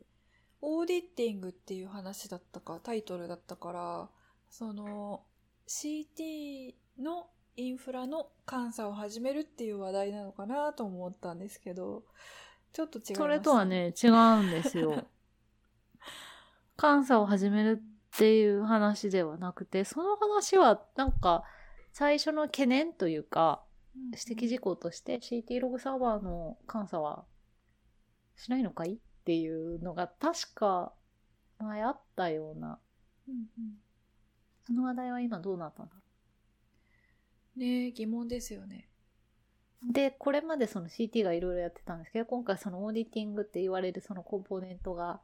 [0.60, 4.10] オーディティングっていう話だったか、タイトルだったから、
[4.50, 5.22] その、
[5.68, 12.04] CT のインフラの監査を始めるっていう話題なのかなと思ったんですけど、
[12.72, 15.06] ちょっと違います、それとは、ね、違うんですよ。
[16.80, 21.44] 監査を始めるっていう話ではなくて、その話はなんか
[21.92, 27.24] 最初の懸念というか、指摘事項として CT ログサーバーの監査は
[28.36, 30.92] しないのかいっていうのが確か
[31.58, 32.78] 前あったような、
[33.26, 33.78] うんうん。
[34.66, 36.00] その話題は今どうなったんだろ
[37.56, 38.88] ねえ疑問ですよね。
[39.88, 39.92] う。
[39.92, 45.20] で、これまでその CT がいろいろやってたんですけど、今回そのオーディティングって言われるそのコンポーネントが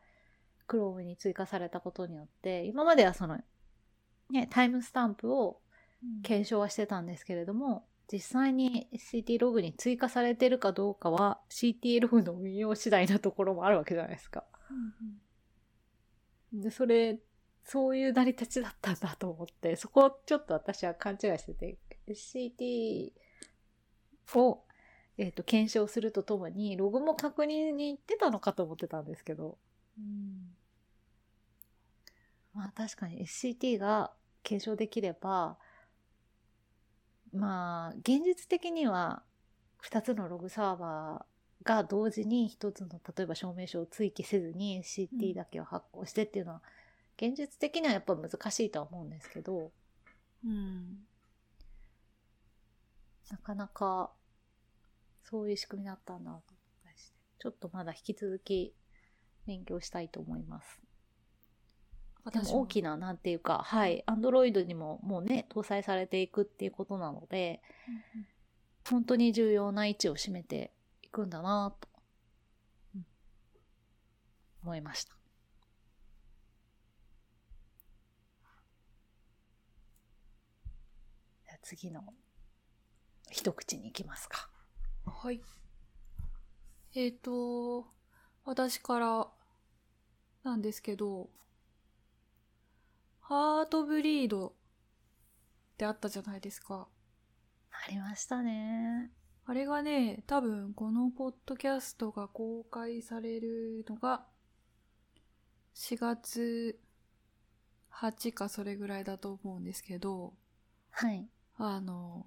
[0.69, 3.39] Chrome に追加されたことによって、今まではその、
[4.31, 5.61] ね、タイムスタンプを
[6.23, 14.45] 検証はしてたんですけれども、実際に CT ログに追加されてるかどうかは CT ログの運用次第なところもあるわけじゃないですか。
[16.53, 17.19] で、それ、
[17.65, 21.79] そういう成り立ちだったんだと思って、そこをちょっと私は勘違いしてて、
[22.13, 23.13] CT
[24.35, 24.63] を、
[25.19, 29.59] えっ、と、検証するとともに、ログも確認に行ってたのかと思ってたんですけど、
[29.99, 30.55] うん。
[32.55, 35.57] まあ確かに SCT が継承できれば、
[37.33, 39.23] まあ現実的には
[39.83, 46.63] 2つのログサーバーが同時に1つの例えば証明書を追記せずに SCT だけを発行してっていうのは、
[47.17, 49.71] 現実的にはやっぱ難しいとは思うんですけど、
[50.45, 50.99] うん
[53.33, 54.13] なかなか
[55.25, 56.43] そういう仕組みだったんだと思っ
[56.85, 58.75] たりして、ちょっとまだ引き続き
[59.47, 60.83] 勉強したいと思います。
[62.31, 67.63] でも大きな、なんていうか、はい、アンドロイドにももうね、搭載されていくっていうことなので、
[68.89, 70.71] 本当に重要な位置を占めて
[71.01, 71.89] いくんだなと、
[72.97, 73.07] うん
[74.63, 75.17] 思いました。
[81.45, 82.05] じゃあ次の
[83.33, 84.51] 一口に行きますか。
[85.07, 85.41] はい。
[86.95, 87.87] えっ、と、
[88.45, 89.29] 私から
[90.45, 91.31] なんですけど、
[93.21, 94.53] ハートブリードっ
[95.79, 96.89] てあったじゃないですか。
[97.71, 99.11] ありましたね。
[99.47, 104.27] あれがね、多分このポッドキャストが公開されるのが
[105.75, 106.79] 4月
[107.91, 110.35] 8かそれぐらいだと思うんですけど、
[110.91, 111.27] はい。
[111.57, 112.27] あの、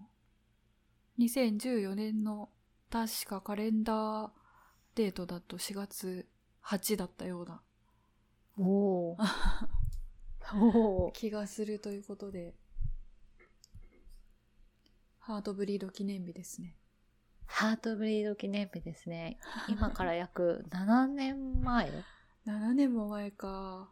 [1.20, 2.49] 2014年の
[2.89, 4.30] 確かカレンダー
[4.95, 6.28] デートだと4月
[6.63, 7.61] 8だったような
[8.57, 9.18] お
[11.07, 11.11] お。
[11.11, 12.53] 気がするということで、
[15.20, 16.78] ハートブリード記念日ですね。
[17.47, 19.39] ハートブリード記念日ですね。
[19.68, 21.91] 今から約7年前
[22.45, 23.91] ？7年も前か。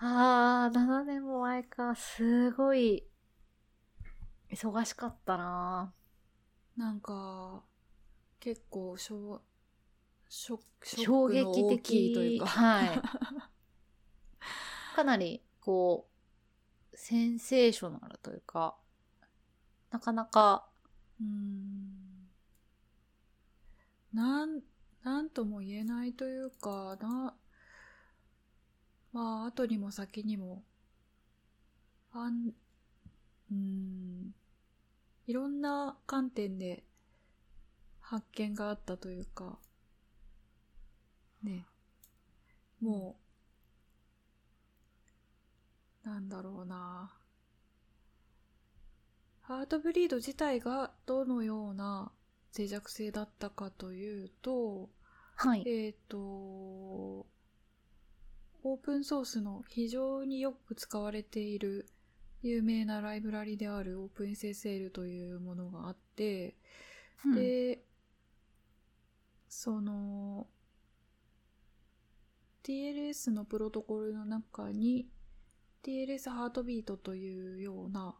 [0.00, 1.94] あー、7年も前か。
[1.94, 3.06] すごい、
[4.50, 5.92] 忙しかったな
[6.78, 7.64] なんか、
[8.40, 9.42] 結構しょ
[10.28, 12.40] ショック、ショ衝撃大きいという的。
[12.40, 12.46] か。
[12.46, 13.02] はい。
[14.94, 16.08] かなり、こ
[16.92, 18.76] う、センセーショナルというか、
[19.90, 20.68] なかなか、
[21.20, 22.28] うーん。
[24.12, 24.60] なん、
[25.02, 27.34] なんとも言えないというか、な、
[29.12, 30.64] まあ、後にも先にも、
[32.12, 34.34] あん、うーん、
[35.28, 36.82] いろんな観点で
[38.00, 39.58] 発見があったというか、
[41.42, 41.66] ね、
[42.80, 43.18] も
[46.04, 47.12] う、なんだろうな。
[49.42, 52.10] ハートブリード自体がどのような
[52.56, 54.88] 脆弱性だったかというと、
[55.36, 55.62] はい。
[55.66, 61.86] えっ、と、オープンソースの非常によく使われている
[62.42, 66.56] 有名なライブラリである OpenSSL というものがあって、
[67.24, 67.34] うん。
[67.34, 67.84] で、
[69.48, 70.46] その、
[72.62, 75.08] TLS のプロトコルの中に
[75.82, 78.14] TLS ハートビートというような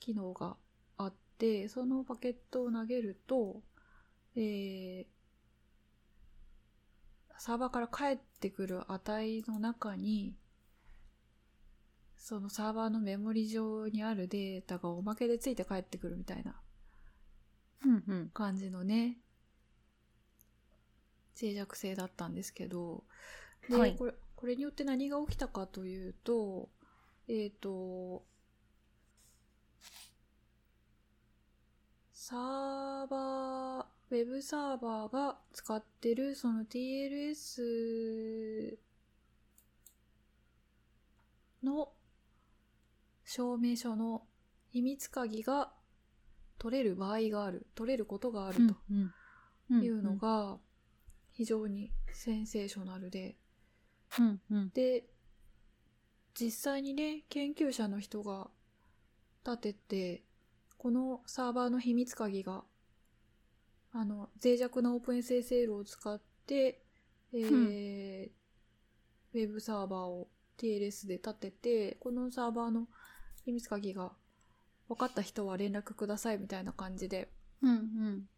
[0.00, 0.56] 機能が
[0.96, 3.62] あって、そのパケットを投げると、
[4.36, 5.14] えー
[7.38, 10.34] サーバーから返ってくる値の中に、
[12.24, 16.54] そのサーバーのメモリ上にあるデータがおまけでついて帰ってくるみたいな
[17.84, 18.30] うんうん。
[18.32, 19.18] 感じのね、
[21.38, 23.04] 脆弱性だったんですけど、
[23.68, 26.70] で、はいこれ、これによって何が起きたかというと、
[27.28, 28.24] えっ、と、
[32.14, 38.78] サーバー、ウェブサーバーが使ってるその TLS
[41.62, 41.92] の
[43.24, 44.22] 証明書の
[44.70, 45.72] 秘密鍵が
[46.58, 48.74] 取れる場合がある、取れることがあると
[49.70, 50.58] うんいうの、が
[51.32, 53.36] 非常にセンセーショナルで、
[54.18, 54.70] うんうん。
[54.70, 55.04] で、
[56.34, 58.50] 実際にね、研究者の人が
[59.44, 60.22] 立てて、
[60.76, 62.64] このサーバーの秘密鍵が、
[63.92, 66.82] あの、脆弱な OpenSSL を使って、
[67.32, 68.44] えー
[69.34, 72.86] ウェブサーバーを TLS で立てて、このサーバーの
[73.44, 74.12] 秘密鍵が
[74.88, 77.30] 分かった人は連絡くださいみたいな感じで、
[77.62, 78.28] うんうん。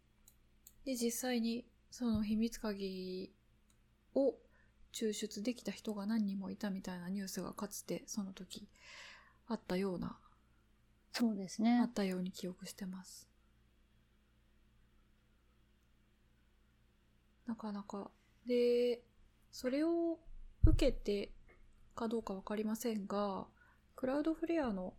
[0.85, 3.31] で、実際にその秘密鍵
[4.15, 4.35] を
[4.93, 8.67] 抽出できた人が何人もいたみたいなニュースがかつてその時
[9.47, 10.17] あったような
[11.11, 11.89] そうですあねっ。
[11.93, 13.27] たように記憶してます。
[17.45, 18.11] なかなか。
[18.45, 19.01] で、
[19.51, 20.19] それを
[20.65, 21.31] 受けて
[21.95, 23.47] かどうかわかりませんが、
[23.97, 24.93] Cloudflare の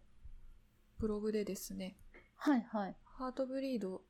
[0.99, 1.96] ブログでですね、
[2.36, 2.96] はいはい。
[3.05, 4.03] Heartbleed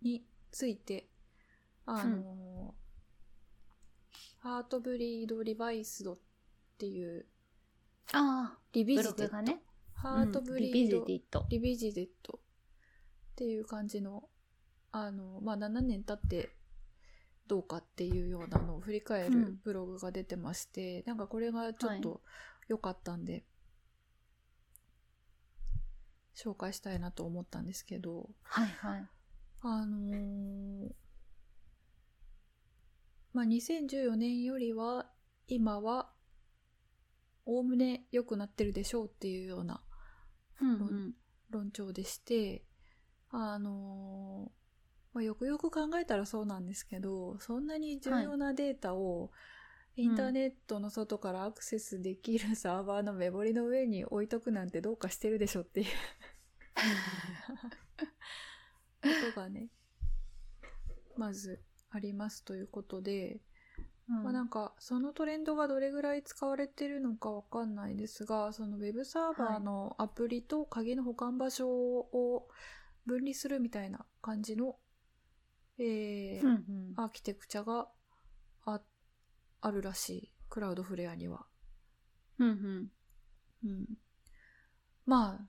[0.00, 1.10] について、
[1.84, 2.74] あの、
[4.38, 6.18] Heartbleed Revised っ
[6.78, 7.26] ていう
[8.14, 9.60] ああ、 Revisited、ね。
[9.92, 11.46] Heartbleed、うん Revisit。
[11.50, 12.40] Revisited っ
[13.36, 14.24] ていう感じの、
[14.90, 16.56] あの、まあ、7年経って
[17.48, 22.20] どうかっていうようなのを振り返るうんブログが出てまして、なんかこれがちょっと
[22.68, 23.44] 良かったんで、
[26.36, 29.08] 紹介したいなと思ったんですけど、はいはい。
[29.62, 30.90] あのー
[33.32, 35.06] まあ、2014年よりは
[35.48, 36.10] 今は
[37.44, 39.80] おおむね良くなってるでしょうっていうような
[40.60, 41.14] うんうん。
[41.50, 42.64] 論調でして、
[43.30, 44.57] あのー
[45.12, 49.30] まあ、よくよく考えたらそうなんですけど、そんなに重要なデータを
[49.96, 55.86] インターネットの外からアクセスできるサーバーのメモリの上に置いとくなんてどうかしてるでしょっていう。
[59.02, 59.68] ことがね、
[61.16, 63.40] まずありますということで、
[64.08, 72.48] まあ、なんかそのトレンドがどれぐらい使われてるのかわかんないですがそのウェブサーバーのアプリと鍵の保管場所を
[73.04, 74.76] 分離するみたいな感じの、
[75.78, 76.92] えーうんうん。
[76.96, 77.88] アーキテクチャが
[78.64, 78.80] あ
[79.60, 81.46] あるらしいクラウドフレアには。
[82.38, 82.90] うんうん。
[83.64, 83.86] うん、
[85.06, 85.48] まあ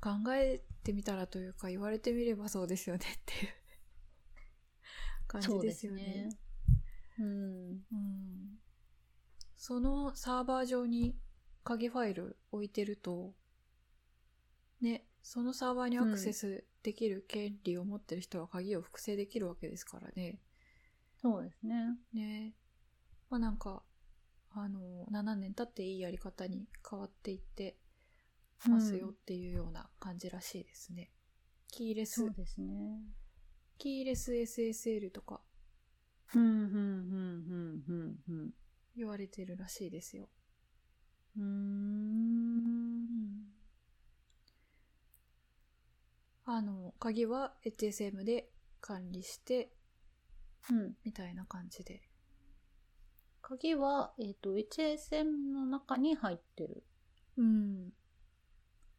[0.00, 3.52] 考えてみたらというか言われてみればそうですよねっていう
[5.26, 6.30] 感じですよね。
[7.18, 7.26] うん。
[7.26, 8.60] うん
[9.56, 11.14] そのサーバー上に
[11.64, 13.34] 鍵ファイル置いてると、
[14.80, 20.40] ね、そのサーバーにアクセスできる権利を持ってる人は鍵を複製できるわけですからね。
[21.20, 21.98] そうですね。
[22.12, 22.54] ね。
[23.28, 23.82] まあなんか、
[24.52, 27.76] あの、7年経っていいやり方に変わっていって
[28.68, 31.10] ますよっていうような感じらしいですね。
[31.68, 33.02] キーレスそう、ですね。
[33.78, 35.40] キーレス SSL とか
[36.34, 38.50] うんうんうんうんうんうん。
[38.96, 40.28] 言われてるらしいですよ。
[41.36, 42.20] うーん。
[46.52, 49.70] あの、鍵は HSM で管理して、
[50.68, 50.94] うん。
[51.04, 52.02] みたいな感じで。
[53.40, 56.82] 鍵は、えっ、と、HSM の中に入ってる
[57.36, 57.92] うん。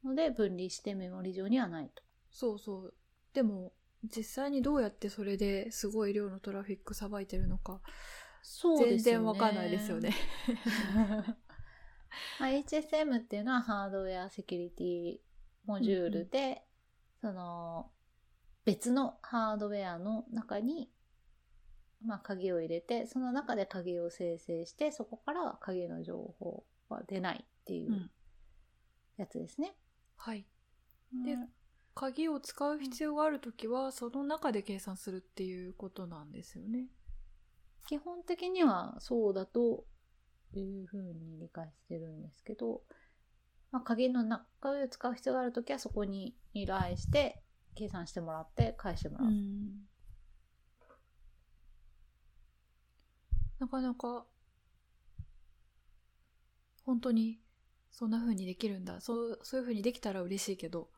[0.01, 2.01] ので、分離してメモリ上にはないと。
[2.29, 2.93] そうそう。
[3.33, 3.73] でも、
[4.03, 7.81] 実際にどうやってそれですごい量のトラフィックさばいてるのか、
[8.41, 10.15] そ全然わかんないですよね。
[12.39, 15.19] まあ、HSM っていうのはハードウェアセキュリティ
[15.65, 16.63] モジュールで、
[17.22, 17.91] その
[18.65, 20.89] 別のハードウェアの中に、
[22.05, 28.11] まあ、鍵を入れてその中で鍵を生成してそこから鍵の情報は出ないっていううん
[29.17, 29.76] やつですね。
[30.15, 30.45] はい。
[31.26, 31.49] でうん
[31.93, 36.88] 鍵を使う必要があるときは、その中で計算するっていうことなんですよね。
[37.88, 39.84] 基本的にはそうだと
[40.53, 42.82] いうふうに理解してるんですけど、
[43.72, 47.41] まあ、鍵の中を使う必要があるときはそこに依頼して
[47.76, 49.30] 計算してもらって返してもらう。
[49.30, 49.88] ん。
[53.59, 54.26] なかなか、
[56.84, 57.39] 本当に、
[57.91, 58.99] そんな風にできるんだ。
[59.01, 60.89] そう、そういう風にできたら嬉しいけど、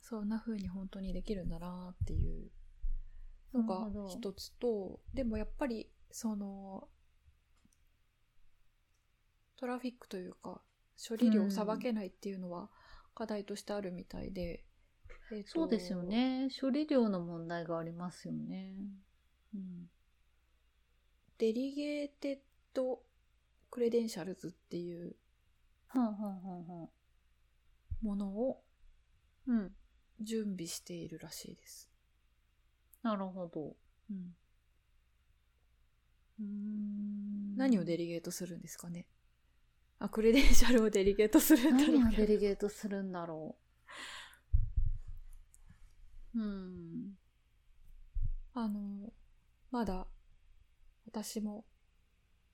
[0.00, 2.50] そんな風に本当にできるんだなっていう
[3.52, 6.88] のが一つと、でもやっぱり、その、
[9.56, 10.62] トラフィックというか、
[10.96, 12.70] 処理量をさばけないっていうのは
[13.14, 14.64] 課題としてあるみたいで、
[15.32, 16.02] えーとそうですよ。
[16.02, 16.48] ね。
[16.60, 18.74] 処理量の問題がありますよね。
[19.54, 19.90] うん
[21.38, 22.38] Delegated
[22.72, 25.16] Credentials っていう。
[28.02, 28.62] ものを
[29.46, 29.76] うん。
[30.20, 31.90] 準備しているらしいです。
[33.02, 33.76] なるほど。
[34.10, 34.36] うん、
[36.40, 39.06] うーん何をデリゲートするんですかね？
[39.98, 43.56] あ、クレデンシャルをデリゲートするんだろう何をデリゲートするんだろ
[46.34, 46.38] う。
[46.38, 47.18] うん。
[48.52, 49.12] あの、
[49.70, 50.06] まだ
[51.06, 51.64] 私も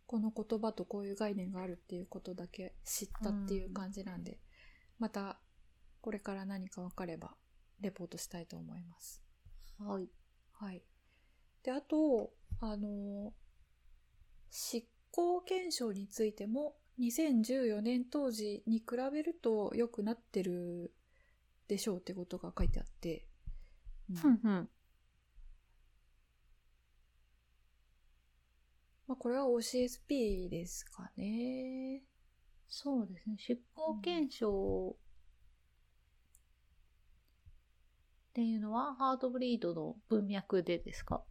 [0.07, 4.39] この言葉とこういう概念があるっていうことだけ知ったっていう感じなんで、
[4.99, 5.39] また
[6.01, 7.35] これから何か分かれば
[7.81, 9.23] レポートしたいと思います。
[9.79, 10.09] はい。
[10.53, 10.83] はい。
[11.65, 13.33] で、あと、あの、
[14.51, 20.93] 執行検証についても2014年当時に比べると良くなってる
[21.67, 23.27] でしょうってことが書いてあって、
[24.09, 24.69] うんうんうん。
[29.09, 32.03] まあ、これは OCSP ですかね。
[32.69, 33.37] そうですね。
[33.37, 34.97] 執行検証
[38.31, 41.23] っていうのは、ハートブリードの文脈でですか？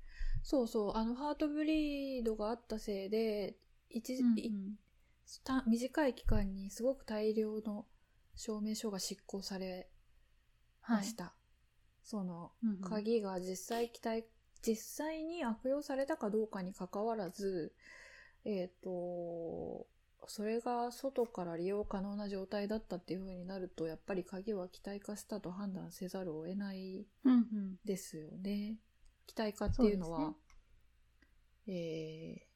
[0.44, 3.56] そうそう、あの、ハートブリードがあったせいで、
[3.90, 4.58] 一時、いた
[5.68, 7.86] 短い期間にすごく大量の
[8.36, 9.90] 証明書が執行され
[10.82, 11.16] はいまし。
[11.16, 11.34] た。
[12.04, 14.26] その、うんうん鍵が実際期待、
[14.62, 17.74] 実際に悪用されたかどうかに関わらず、
[18.44, 19.88] えっ、と、
[20.28, 27.76] それが外から利用可能な状態だったっていう風になると、やっぱり鍵は期待化したと判断せざるを得ないうんうん。
[27.86, 28.78] ですよね。
[29.28, 30.36] 期待化っていうのは、そう
[31.68, 32.52] えー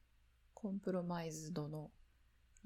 [0.56, 1.90] コンプロマイズドの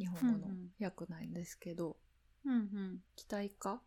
[0.01, 1.99] 日本語のうんうん訳なんですけど、
[2.47, 2.99] うんうん。
[3.17, 3.83] 期待化、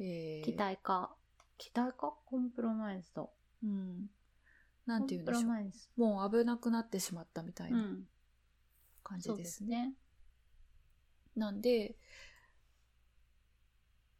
[0.00, 1.14] えー期待か。
[1.58, 2.12] 期待か？
[2.26, 3.30] コンプロマイズド。
[3.62, 4.10] うん。
[4.84, 6.00] なんて言うんでしょう。
[6.00, 7.82] もう危なくなってしまったみたいうな。
[7.84, 8.02] ん。
[9.04, 9.38] 感じでね。
[9.38, 9.94] ですすね。
[11.36, 11.94] なんで、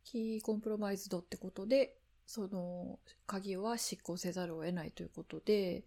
[0.05, 5.85] キーコンプロマイズドってことで、その鍵は執行せざるを得ないということで、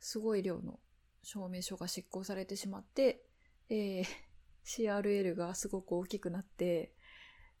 [0.00, 0.78] すごい量の
[1.22, 3.24] 証明書が執行されてしまって、
[3.70, 4.04] えー
[4.76, 6.92] CRL がすごく大きくなって、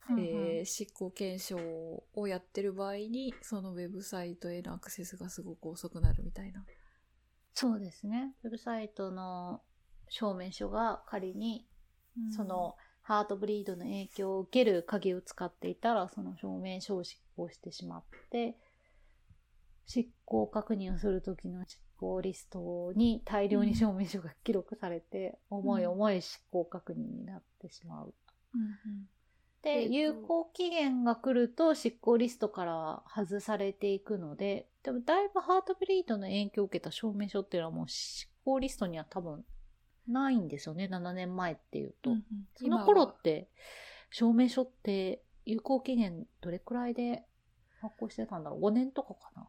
[0.08, 1.58] うんうんえー執行検証
[2.14, 6.64] をやってる場合に、そのウェブサイトへのアクセスがすごく遅くなるみたいな。
[7.54, 8.34] そうですね。
[8.42, 9.62] ウェブサイトの
[10.08, 11.66] 証明書が仮に、
[12.34, 18.56] そのハートブリードの影響を受ける鍵を使っていたら、その証明書を執行してしまって、
[19.86, 21.64] 執行確認をするときの
[22.00, 28.14] 執行リストに大量に証明書が記録されて、重い重い執行確認になってしまう。
[28.54, 29.08] うんうん
[29.62, 39.44] で、有効期限が来ると執行リストから外されていくので、でもだいぶハートブリードの影響を受けた証明書っていうのはもう執行リストには多分
[40.08, 42.08] ないんですよね、7年前っていうと。
[42.08, 42.24] うんうん
[42.54, 43.50] その頃って、
[44.08, 47.26] 証明書って有効期限どれくらいで
[47.82, 49.46] 発行してたんだろう ?5 年とかかな？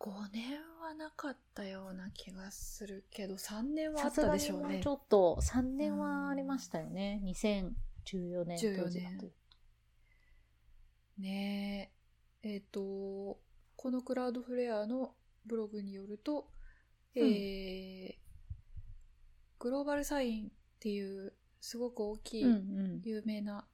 [0.00, 4.86] 5年はなかったような気がするけど、3年はあったでしょうねち。
[4.86, 7.20] ょっと3年はありましたよね。
[7.24, 9.26] 2014年当時だと。
[9.26, 9.30] 14
[11.18, 11.92] ね
[12.42, 12.48] え。
[12.54, 13.40] えっ、と、
[13.76, 15.14] このクラウドフレアの
[15.46, 16.48] ブログによると、
[17.14, 18.28] えー
[19.58, 23.00] グローバルサインっていうすごく大きいうんうん。
[23.02, 23.66] 有名な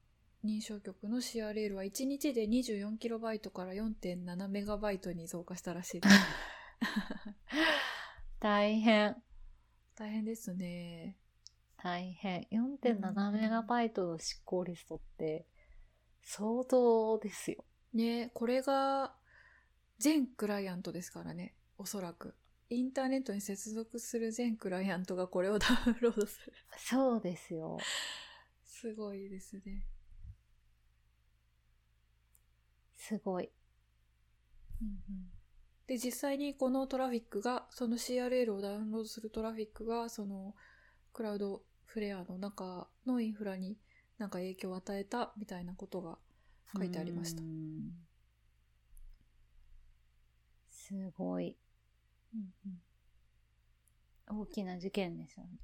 [0.45, 6.15] 認証局の CRL は1日で 24KB から 4.7MB に増加したらしいです。
[8.41, 9.17] 大変。
[9.95, 11.17] 大変ですね。
[11.79, 12.43] 大変。
[12.53, 15.47] 4.7メガバイトの執行リストって
[16.23, 17.65] 相当ですよ。
[17.95, 19.17] ねこれが
[19.99, 22.35] 全クライアントですからね、おそらく。
[22.69, 26.53] インターネットに接続する全クライアントがこれをダウンロードする。
[26.77, 27.79] そうですよ。
[28.65, 29.87] すごいですね。
[33.07, 33.51] すごい。
[35.87, 40.55] で、実際にこのトラフィックが、その CRL をダウンロードするトラフィックが、その
[41.13, 43.77] クラウドフレアの中のインフラに
[44.17, 46.17] なんか影響を与えたみたいなことが
[46.75, 47.45] 書いてありましたう。
[47.45, 47.93] ん
[50.71, 51.59] すごい。
[54.27, 55.59] 大きな事件ですよね。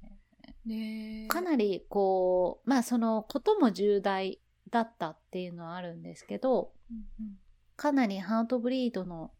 [0.63, 4.39] ねえかなりこう、まあそのことも重大
[4.69, 7.35] だったっていうのはあるんですけど、うんうん。
[7.75, 9.31] かなりハートブリードの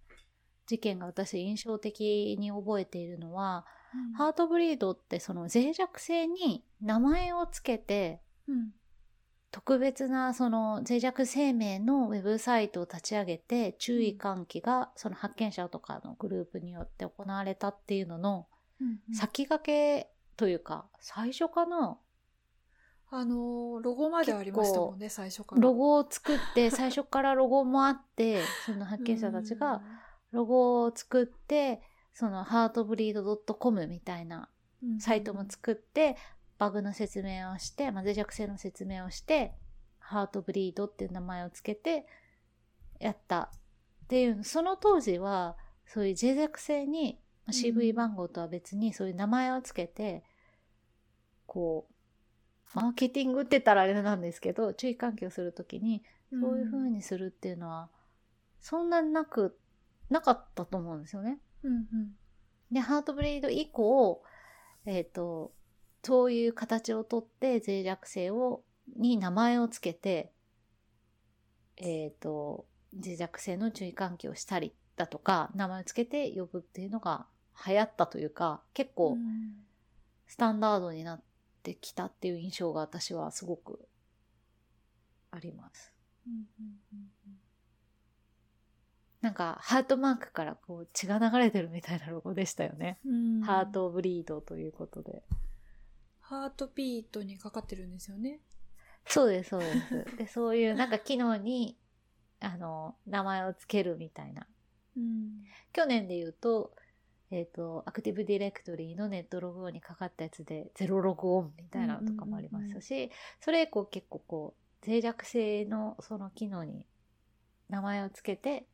[0.66, 3.66] 事件が私印象的に覚えているのは、
[4.16, 8.72] ハートブリードってその脆弱性に名前をつけて、うん。
[9.52, 18.47] 特別なその脆弱生命のウェブサイトを立ち上げて注意喚起がその発見者とかのグループによって行われたっていうのの
[18.80, 19.14] うんうん。
[19.14, 19.62] 先駆
[20.06, 21.97] けというか最初かな
[23.12, 25.62] あのーロゴまでありましたもんね、最初から。
[25.62, 29.82] ロゴを作って 最初からロゴもあってその発見者たちが
[30.32, 31.82] ロゴを作って
[32.14, 34.49] そのハートブリード .com みたいな
[34.84, 34.99] うん。
[34.99, 36.18] サイトも作って、
[36.57, 39.53] バグの説明をして、まあ、脆弱性の説明をして、
[39.99, 42.05] ハートブリードっていう名前をつけて、
[42.99, 43.51] やった
[44.03, 50.24] っていう、その当時は、そういう脆弱性に、まあ CV 番号とは別にそういう名前をつけて、
[51.45, 51.91] こう、
[52.74, 57.89] マーケティングって言ったらあれなんですけど、注意喚起をするときに、そういう風にするっていうのは、
[58.61, 59.57] そんなになく、
[60.09, 61.39] なかったと思うんですよね。
[61.63, 62.15] うんうん。
[62.72, 64.24] で、ハートブレイド以降、
[64.86, 65.53] えっ、と、
[66.03, 68.63] そういう形をとって脆弱性を、
[68.95, 70.32] に名前をつけて、
[71.78, 77.26] えっ、と、脆弱性の注意喚起をしたりだとか、名前をつけて呼ぶっていうのが
[77.67, 79.17] 流行ったというか、結構
[80.28, 81.30] スタンダードになって
[81.76, 83.88] きたっていう印象が私はすごく
[85.32, 85.93] あります。
[89.22, 92.99] なんか、ハートマークからこう血が流れてるみたいなロゴでしたよね。
[93.05, 95.24] うんハートブリードということで。
[96.20, 98.39] ハートピートにかかってるんですよね。
[99.05, 100.05] そうです、そうです。
[100.18, 101.78] で、そういうなんか機能に、
[102.39, 104.47] あの、名前をつけるみたいな。
[104.97, 105.43] うん。
[105.72, 106.76] 去年で言うと、
[107.32, 113.09] えっ、と、アクティブディレクトリーのネットログオンにかかったやつで、ゼロログオンみたいなのとかもありましたし、
[113.39, 116.86] それ以降結構こう、脆弱性のその機能に
[117.69, 118.65] 名前をつけて、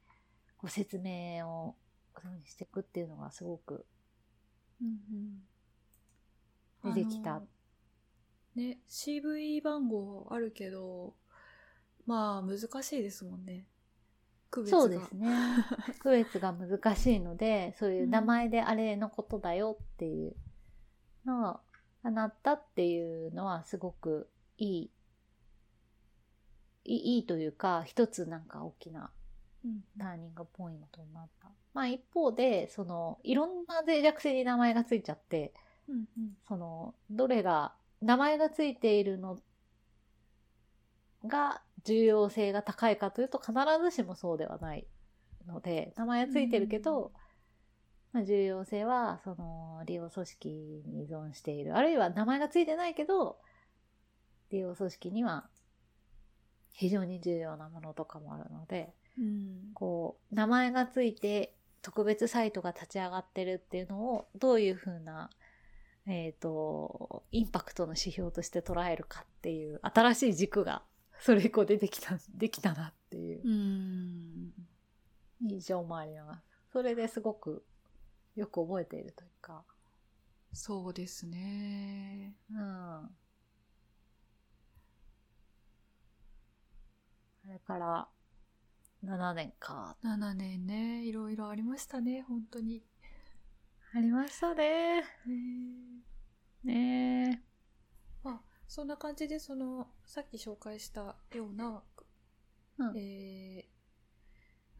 [0.58, 1.76] こう説明を
[2.46, 3.86] していくっていうのがすごく
[4.82, 7.36] うん出てきた。
[7.36, 7.48] あの
[8.56, 11.14] ね、CV 番号あるけど、
[12.08, 13.68] まあ難しいですもんね。
[14.50, 14.82] 区別が。
[14.82, 15.30] そうですね。
[16.00, 20.36] 区別が難しいので、そういう名前であれのことだよっていう
[21.26, 21.60] の
[22.04, 24.92] がなったっていうのはすごくいい、
[26.86, 29.12] いいというか、一つなんか大きな
[29.66, 31.50] うんターニングポイントになった。
[31.74, 35.54] まあ一方で、その、いろんな脆弱性に名前がついちゃって、
[35.88, 39.40] うんうんその、どれが、名前がついているの
[41.26, 44.86] が重要性が高いかというと必ずしもそうではない
[45.48, 47.14] ので、名前はついてるけど、
[48.12, 50.50] まあ、重要性はその利用組織
[50.86, 51.78] に依存している。
[51.78, 53.38] あるいは名前がついてないけど、
[54.50, 55.48] 利用組織には
[56.74, 65.30] 非常に重要なものとかもあるので、うんこう、名前がついて特別サイトが立ち上がってるっていうのをどういうふうな、
[66.06, 70.84] えっ、と、インパクトの指標として捉えるかっていう新しい軸が
[71.20, 74.54] それ以降出てきた、できたなっていううん
[75.42, 76.44] 印象もあります。
[76.72, 77.66] それですごく
[78.36, 79.64] よく覚えているというか、
[80.54, 82.36] そうですね。
[82.52, 82.60] うん。
[82.60, 83.10] あ
[87.48, 88.08] れから
[89.04, 89.96] 7年か。
[90.04, 92.84] 7年ね、いろいろありましたね、本当に。
[93.94, 95.04] ありましたね。
[96.64, 97.32] ねえ。
[97.34, 97.47] あ、
[98.68, 101.84] そんな感じで、その、さっき紹介したような、
[102.78, 102.98] うん。
[102.98, 103.66] え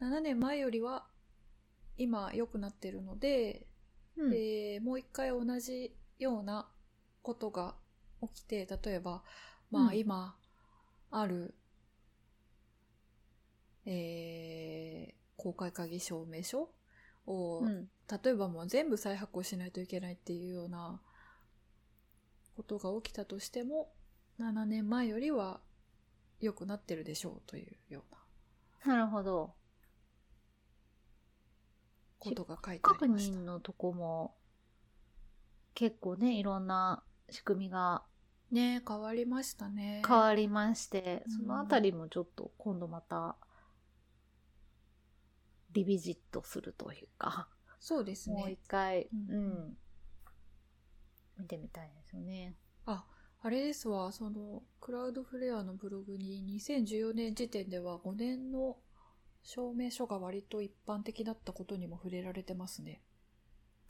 [0.00, 1.06] ー、7年前よりは、
[1.96, 3.66] 今良くなってるので、
[4.16, 4.34] うん。
[4.34, 6.68] えーもう一回同じような
[7.22, 7.74] ことが
[8.22, 9.22] 起きて、例えば、
[9.70, 9.98] まあうん。
[9.98, 10.36] 今
[11.10, 11.54] ある、
[13.86, 16.68] えー公開鍵証明書
[17.26, 17.88] を、うん。
[18.22, 21.00] 例えばもう全部再発行しないといけないっていうような
[22.58, 23.94] ことが起きたとしても、
[24.38, 25.60] 7年前よりは
[26.40, 28.18] 良くなってるでしょうというような
[28.84, 29.54] なるほど。
[32.20, 33.44] ことが書いてあ確りました認。
[33.44, 34.36] のとこも
[35.74, 38.04] 結構ねいろんな仕組みが
[38.50, 40.02] ね変わりましたね。
[40.06, 43.36] 変わりまして、うんそのあたりもちょっと今度また
[45.72, 47.48] リビジットするというか、
[47.80, 48.60] そうですもうね一。
[48.68, 49.76] 回、ううんん
[51.38, 52.54] 見てみたいですよね。
[52.86, 53.04] あ、
[53.40, 58.76] あれですわ、その、クラウドフレアのブログに2014年時点では5年の
[59.42, 63.00] 証明書が割と一般的だったことにも触れられてますね。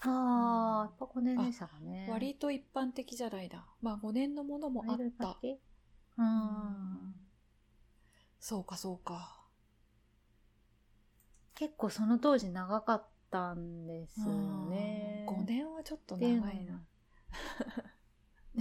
[0.00, 2.06] ああ、やっぱ5年でしたかね。
[2.10, 3.66] 割と一般的じゃないな。
[3.82, 5.36] まあ5年のものもあった。
[6.18, 7.14] うん。
[8.38, 9.38] そうかそうか。
[11.54, 14.26] 結構その当時長かったんですよ
[14.70, 15.26] ね。
[15.26, 16.86] 5年はちょっと長いな。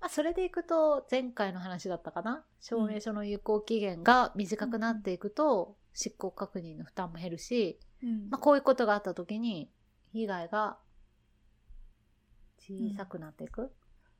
[0.00, 2.44] まあ、それでいくと前回の話だったかな？
[2.60, 8.30] 証明書の有効期限が短くなっていくと執行確認の負担も減るし、うん。
[8.30, 9.70] まあ、こういうことがあった時に
[10.12, 10.78] 被害が
[12.58, 13.72] 小さくなっていく、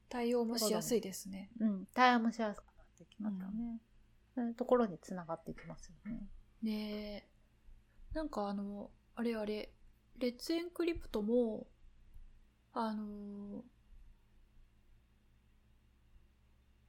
[0.08, 1.50] 対応もしやすいですね。
[1.60, 1.86] うん。
[1.94, 3.80] 対応もしやすくなってきますよね、
[4.34, 6.28] そういうところにつながっていきますよね。
[6.62, 7.26] ね
[8.12, 8.14] え。
[8.14, 9.72] なんかあの、あれあれ、
[10.18, 11.66] レッツエンクリプトも、
[12.72, 13.62] あのー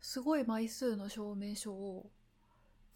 [0.03, 2.11] すごい枚数の証明書を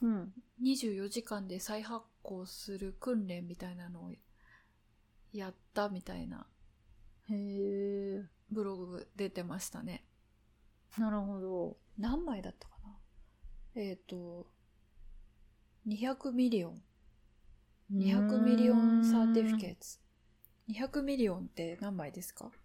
[0.02, 4.12] うん24時間で再発行する訓練みたいなのを
[5.32, 6.48] やったみたいな
[7.30, 10.04] へえブログ出てましたね。
[10.98, 13.82] なるほど何枚だったかな？
[13.82, 14.48] えっ、と、
[15.88, 16.82] 200 million。200
[17.94, 20.00] million certificates。200
[20.70, 22.65] million って何枚ですか？100万。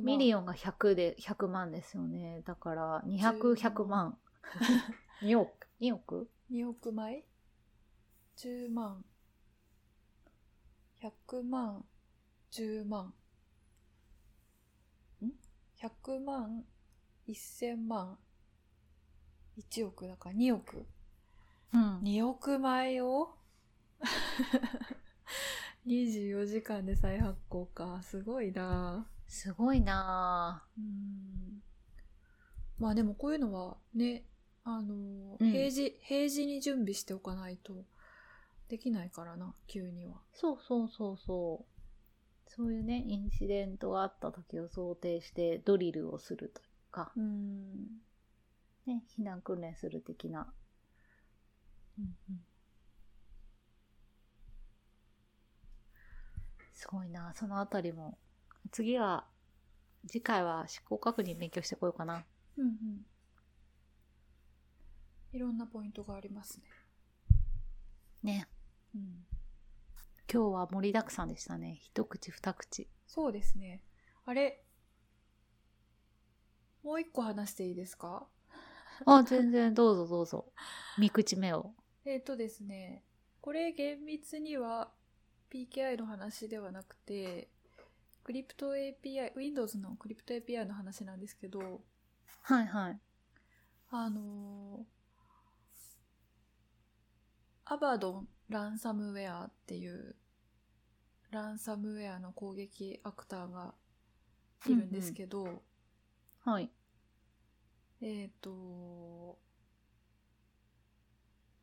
[0.00, 2.42] million が100で100万ですよね。
[2.44, 4.18] だから200、10 100万。
[5.22, 7.24] 2 億 ?2 億？2億枚
[8.36, 9.04] ?10 万。
[11.00, 11.84] 100万。
[12.50, 13.14] 10万。
[15.22, 15.32] ん
[15.78, 16.64] ?100 万。
[17.28, 18.18] 1000万。
[19.56, 20.86] 1億だから2億。
[21.72, 22.00] うん。
[22.00, 23.34] 2億枚を？
[25.86, 28.02] 24時間で再発行か。
[28.02, 31.60] すごいなすごいなうん。
[32.78, 34.22] まあでもこういうのはね、
[34.62, 37.84] あの、うん平時、平時に準備しておかないと
[38.68, 40.12] できないからな、急には。
[40.12, 42.50] ぁそうそうそうそう。
[42.50, 47.74] そういうね、インシデントがあった時を想定してドリルをするというか、うん。
[48.86, 50.46] ね、避難訓練する的な。
[51.98, 52.40] うんうん。
[56.72, 58.16] すごいなそのあたりも。
[58.72, 59.26] 次は、
[60.06, 62.24] 次回は執行確認勉強してこようかな。
[62.56, 63.06] うんうん。
[65.32, 66.64] いろんなポイントがありますね。
[68.22, 68.48] ね。
[68.94, 69.26] うん。
[70.32, 71.78] 今日は盛りだくさんでしたね。
[71.80, 72.88] 一口二口。
[73.06, 73.82] そうですね。
[74.26, 74.64] あれ
[76.82, 78.26] もう一個話していいですか？
[79.06, 80.52] あ、全然どうぞどうぞ。
[80.98, 81.74] 三口目を。
[82.04, 83.02] えっ、とですね、
[83.40, 84.92] これ厳密には
[85.50, 87.50] PKI の話ではなくて、
[88.24, 91.82] クリプト API、Windows のクリプト API の話なんですけど、
[92.42, 92.98] はいはい。
[93.90, 94.84] あのー、
[97.66, 100.16] アバドンランサムウェアっていう
[101.30, 103.74] ランサムウェアの攻撃アクターが
[104.66, 105.62] いるんですけど、
[106.44, 106.70] はい。
[108.00, 109.38] えっ、と、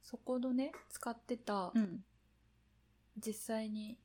[0.04, 2.04] そこのね、使ってた、うん。
[3.18, 3.98] 実際に、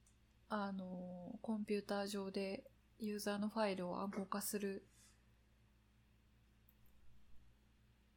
[0.48, 2.64] あの、コンピューター上で
[2.98, 4.86] ユーザーのファイルを暗号化する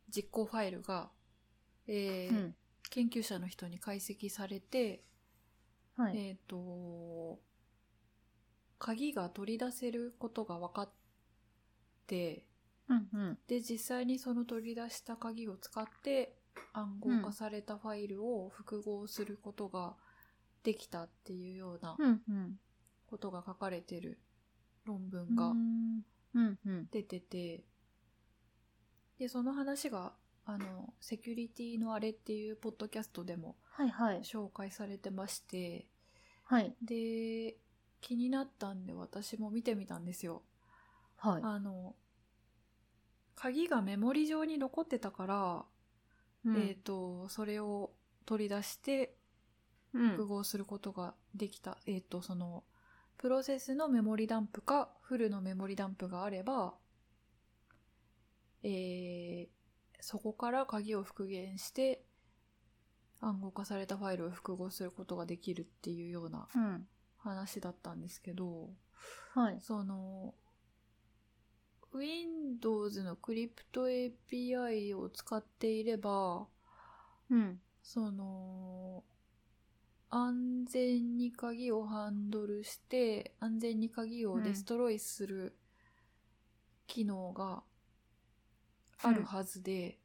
[0.10, 1.10] 実行ファイルが、
[1.88, 2.56] えーうん。
[2.92, 5.04] 研究者の人に解析されて、
[5.96, 6.18] はい。
[6.18, 7.40] えっ、と、
[8.78, 10.90] 鍵が取り出せることが分かっ
[12.08, 12.46] て、
[12.88, 13.38] うんうん。
[13.48, 16.36] で、実際にその取り出した鍵を使って
[16.74, 19.96] 暗号化されたファイルを複合することが
[20.64, 21.98] できたっていうような。
[23.08, 24.20] ことが書かれてる
[24.86, 25.54] 論文うが。
[26.92, 27.64] 出てて、
[29.18, 30.14] で、その話が、
[30.46, 33.56] あの、セキュリティのあれっていうポッドキャストでも。
[34.24, 35.88] 紹介されてまして、
[36.44, 36.76] はい。
[36.82, 37.58] で、
[38.02, 40.44] 気になったんで私も見てみたんですよ。
[41.18, 41.42] はい。
[41.44, 41.96] あの、
[43.36, 45.66] 鍵がメモリ上に残ってたから、
[46.46, 47.92] うんえっ、と、それを
[48.26, 49.19] 取り出してうん
[49.94, 51.78] 複合することができた。
[51.86, 52.64] えっ、と、その、
[53.18, 56.76] プロセスのメモリダンプかフルのメモリダンプがあれば、
[58.64, 59.60] えー
[60.02, 62.02] そこから鍵を復元して
[63.22, 66.88] 暗号化されたファイルを複合することができるっていうようなうん。
[67.18, 68.70] 話だったんですけど、
[69.34, 69.60] はい。
[69.60, 70.34] その、
[71.94, 76.48] Windows のクリプト API を使っていれば、
[77.30, 77.60] うん。
[77.84, 79.04] その、
[80.12, 85.56] 安全に鍵をハンドルして、安全に鍵をデストロイする
[86.88, 87.64] 機能が
[89.04, 90.00] あるはずで、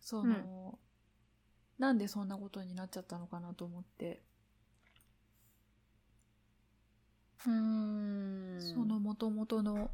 [0.00, 0.78] その、
[1.78, 4.22] なんでそんなことになっちゃったのかなと思って、
[7.46, 8.60] うーん。
[8.60, 9.90] その元々の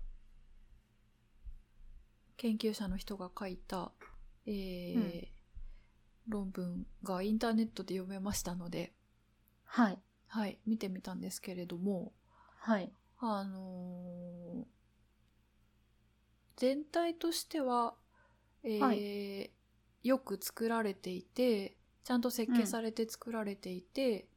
[2.37, 3.93] 研究者の人が書いた、
[4.47, 5.38] えーうん
[6.29, 8.93] 論文がインターネットで読めましたので、
[9.65, 9.99] はい。
[10.29, 12.13] はい、見てみたんですけれども、
[12.59, 12.93] はい。
[13.19, 14.65] あのー
[16.57, 17.95] 全体としては、
[18.65, 19.51] えーは
[20.03, 24.29] よく作られていて、ちゃんと設計されて作られていて、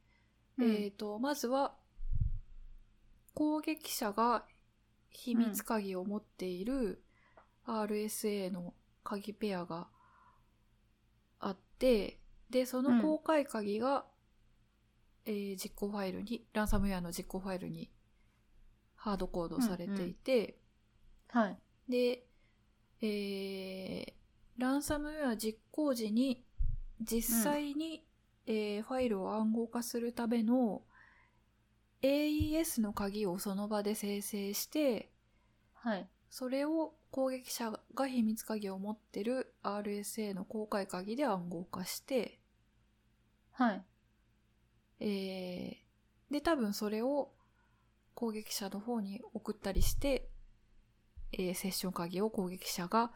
[0.58, 0.70] うん。
[0.70, 1.74] えっ、と、まずは、
[3.34, 4.44] 攻撃者が
[5.10, 7.02] 秘密鍵を持っている
[7.66, 9.88] RSA の鍵ペアが
[11.82, 14.06] て、で、その公開鍵が、
[15.24, 17.90] えー実行ファイルに、ランサムウェアの実行ファイルに
[18.94, 20.58] ハードコードされていて、
[21.28, 21.58] はい。
[21.88, 22.24] で、
[23.00, 24.12] えー
[24.58, 26.44] ランサムウェア実行時に
[27.00, 28.06] 実際に、
[28.46, 30.82] えーファイルを暗号化するための
[32.02, 35.10] AES の鍵をその場で生成して、
[35.74, 36.08] はい。
[36.30, 42.38] それを攻撃者が秘密鍵を持ってる RSA の公開鍵で暗号化して、
[43.52, 43.84] はい。
[45.00, 47.30] えーで、多分それを
[48.14, 50.30] 攻撃者の方に送ったりして、
[51.32, 53.12] えーセッション鍵を攻撃者が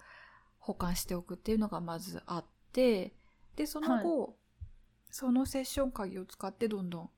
[0.59, 3.15] 保管しておくっていうのがまずあって、
[3.57, 4.37] で、その後、
[5.11, 7.11] そのセッション鍵を使ってどんどん、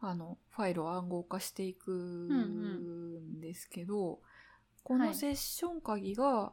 [0.00, 4.18] あの、ファイルを暗号化していくんですけど、
[4.84, 6.52] このセッション鍵が、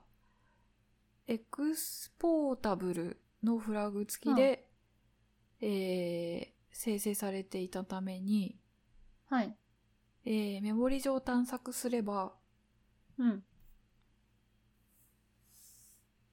[1.27, 4.67] エクスポータブルのフラグ付きで、
[5.59, 8.57] えー生成されていたために、
[9.29, 9.55] はい。
[10.23, 12.31] えーメモリ上探索すれば
[13.17, 13.43] うん。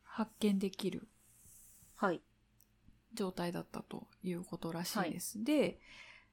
[0.05, 1.09] 発見できる
[1.97, 2.21] はい。
[3.13, 5.43] 状態だったということらしいです。
[5.43, 5.81] で、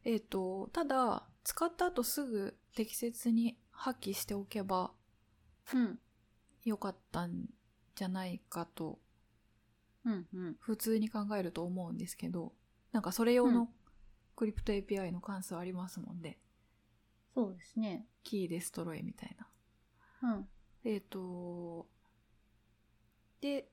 [0.03, 4.91] えっ、と、ただ、使った後すぐ適切に破棄しておけば
[5.73, 5.99] うん。
[6.63, 7.49] よかったん
[7.95, 8.99] じゃないかと
[10.05, 10.27] うん。
[10.33, 10.55] うん。
[10.59, 12.53] 普通に考えると思うんですけど、
[12.91, 13.69] なんかそれ用うんの
[14.35, 16.37] クリプト API の関数ありますもんね。
[17.33, 18.05] そうですね。
[18.23, 19.35] キーデストロイみたい
[20.21, 20.29] な。
[20.35, 20.47] うん。
[20.83, 21.87] えっ、と、
[23.41, 23.67] で、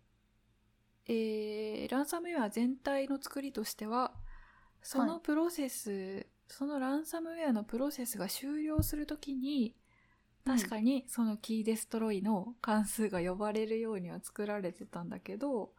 [1.07, 4.15] えー、ランサムウェア全体の作りとしては、
[4.83, 9.77] そのプロセス、そのランサムウェアのプロセスが終了するときに、
[10.45, 15.73] 確かにそのキーデストロイの関数が呼ばれるようには作られてたんだけど、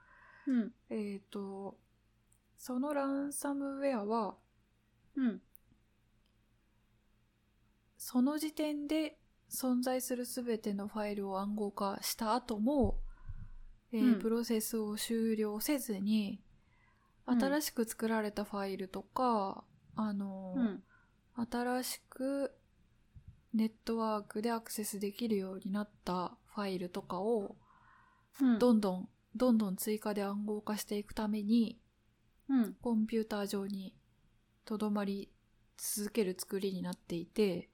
[0.47, 0.72] うん。
[0.89, 1.78] えっ、と、
[2.57, 4.36] そのランサムウェアは、
[5.16, 5.41] うん。
[7.97, 9.18] その時点で
[9.49, 12.99] 存在するすべてのファイルを暗号化した後も、
[13.91, 16.39] えーうんプロセスを終了せずに、
[17.28, 19.64] うん新しく作られたファイルとか、
[19.95, 20.84] あのーうん。
[21.49, 22.53] 新しく
[23.54, 27.56] ネットワークでアクセスできるようになったファイルとかを、
[28.41, 28.60] うん。
[28.60, 31.80] どんどん、どんどん追加で暗号化していくために、
[32.49, 32.74] うん。
[32.82, 33.95] コンピューター上に
[34.66, 35.30] とどまり
[35.78, 37.70] 続ける作りになっていて、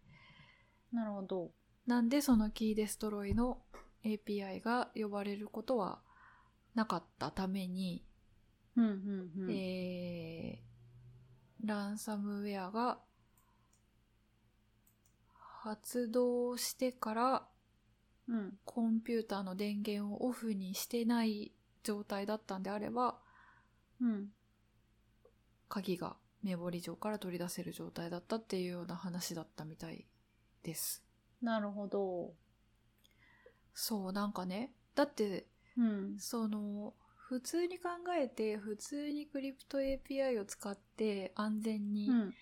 [0.92, 1.52] なるほど。
[1.86, 3.60] なんでそのキーデストロイの
[4.04, 6.02] API が呼ばれることは
[6.76, 8.04] なかったために、
[8.76, 8.86] うん。
[8.86, 9.44] うん。
[9.44, 9.52] うん。
[9.52, 13.00] えー、ランサムウェアが
[15.70, 17.48] 発動してから
[18.28, 18.54] うん。
[18.64, 21.52] コンピューターの電源をオフにしてない
[21.84, 23.20] 状態だったんであれば、
[24.02, 24.28] うん。
[25.68, 30.06] 鍵がメモリ上から取り出せる状態だったっていうような話だったみたい
[30.64, 31.04] です。
[31.42, 32.34] なるほど。
[33.74, 35.48] そう、なんかね、だって
[35.78, 36.20] うん。
[36.20, 42.34] その普通に考えて普通にクリプト API を使って安全にうん。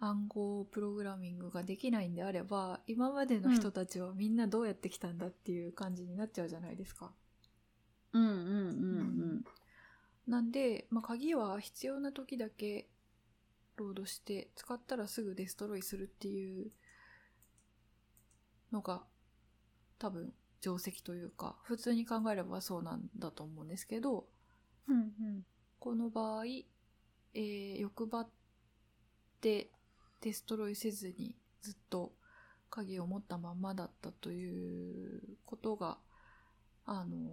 [0.00, 7.12] 暗号プログラミングができないんであれば、今までの人たちはみんなどうやってきたんだっていう感じになっちゃうじゃないですか。
[8.12, 8.22] うん。
[8.22, 8.28] うん。
[8.28, 8.32] う
[9.40, 9.44] ん。
[10.26, 12.88] なんで、まあ、鍵は必要な時だけ
[13.76, 16.70] ロードして使ったらすぐデストロイするっていう
[18.72, 19.02] のが
[19.98, 24.26] 多分定石というか普通に考えればそうなんだと思うんですけど、
[24.88, 24.96] うん。
[24.96, 25.46] うん。
[25.78, 28.28] この場合、えー欲張っ
[29.40, 29.70] て
[30.26, 32.10] デストロイせずにずっと
[32.68, 35.98] 鍵を持ったまんまだったということが、
[36.84, 37.30] あの、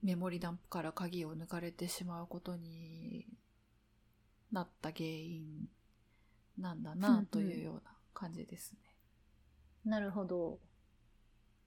[0.00, 3.26] メモリダンプから鍵を抜かれてしまうことに
[4.52, 5.68] なった原因
[6.56, 7.80] なんだなんというような
[8.14, 8.78] 感じですね。
[9.84, 10.60] なるほど。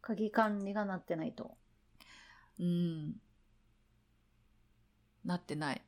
[0.01, 1.57] 鍵管理がなってないと。
[2.57, 3.15] うん。
[5.25, 5.81] なってない。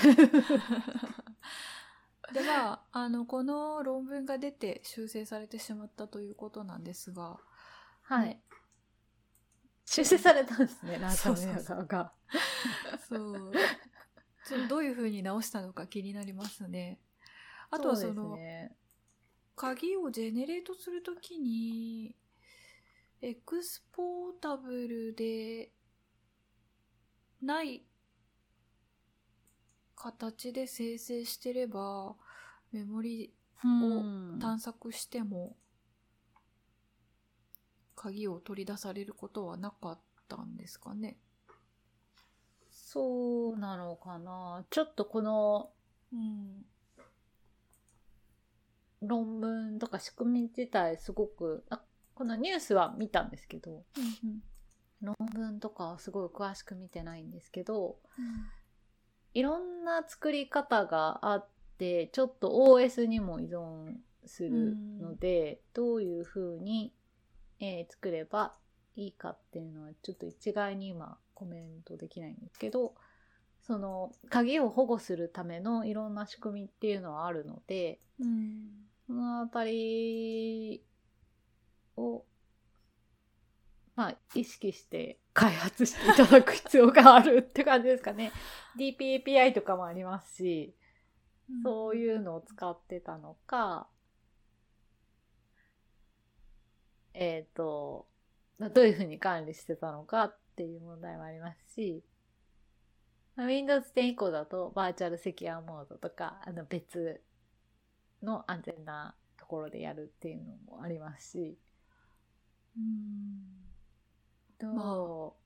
[2.32, 7.38] では、あの、この論文が出て修正されてしまったということなんですが、
[8.02, 8.42] はいね。
[9.84, 12.12] 修正されたんですね、ランサムウェア側が。
[13.08, 13.52] そう。
[14.46, 17.00] ちょっとどういう風に直したのか気になりますね。
[17.70, 18.76] あとはその、ね
[19.56, 22.16] 鍵をジェネレートするときに、
[23.20, 25.70] エクスポータブルで
[27.42, 27.84] ない
[30.00, 32.16] 形で生成してれば、
[32.72, 35.56] メモリうん探索しても、
[37.94, 41.18] 鍵を取り出されることはなかったんですかね。
[42.70, 44.64] そうなのかな。
[44.70, 45.70] ちょっとこの
[46.12, 46.64] うん。
[49.02, 51.82] 論文とか仕組み自体すごく、あ
[52.14, 53.84] このニュースは見たんですけど、
[55.02, 57.98] 論文とかはすごい詳しく見てないんですけど、
[59.34, 61.48] いろんな作り方があっ
[61.78, 63.94] て、ちょっと OS にも依存
[64.26, 66.92] するので、どういう風に、
[67.60, 68.54] えー作れば
[68.96, 72.94] いいかっていうのはちょっと一概に今コメントできないんですけど、
[73.70, 78.68] その鍵を保護するためのいろんな仕組みっていうのはあるのでうん
[79.06, 80.82] そのあたり
[81.96, 82.24] を
[83.96, 88.30] まあ意識して開発していただく必要があるって感じですかね。
[88.78, 90.74] DPAPI とかもありますし
[91.64, 93.88] そういうのを使ってたのか
[97.14, 98.06] えっ、と
[98.58, 102.04] どういうふうに管理してたのかっていう問題もありますし、
[103.34, 107.20] まあ Windows 10以降だとバーチャルセキュアモードとか、あの別
[108.22, 111.58] の安全なところでやるっていうのもありますし、
[112.76, 113.69] うん
[114.60, 115.36] ど。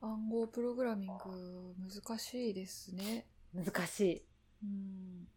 [0.00, 3.26] 暗号プログラミング難しいですね。
[3.54, 4.22] う難しい。
[4.62, 5.28] うん。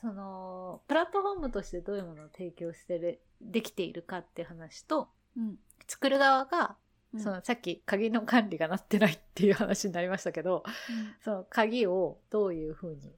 [0.00, 5.58] その、プラットフォームとしてどういうものを提供してる、できているかって話と、うん。
[5.86, 6.76] 作る側が、
[7.12, 7.20] うん。
[7.20, 10.64] そのさっき鍵の管理がなってないっていう話になりましたけど、
[11.22, 13.14] その鍵をどういうふうに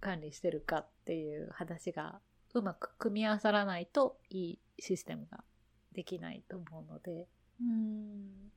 [0.00, 2.20] 管理してるかっていう話が
[2.54, 5.44] うまく組み合わさらないといいシステムが
[5.92, 7.28] できないと思うので、
[7.60, 8.50] うん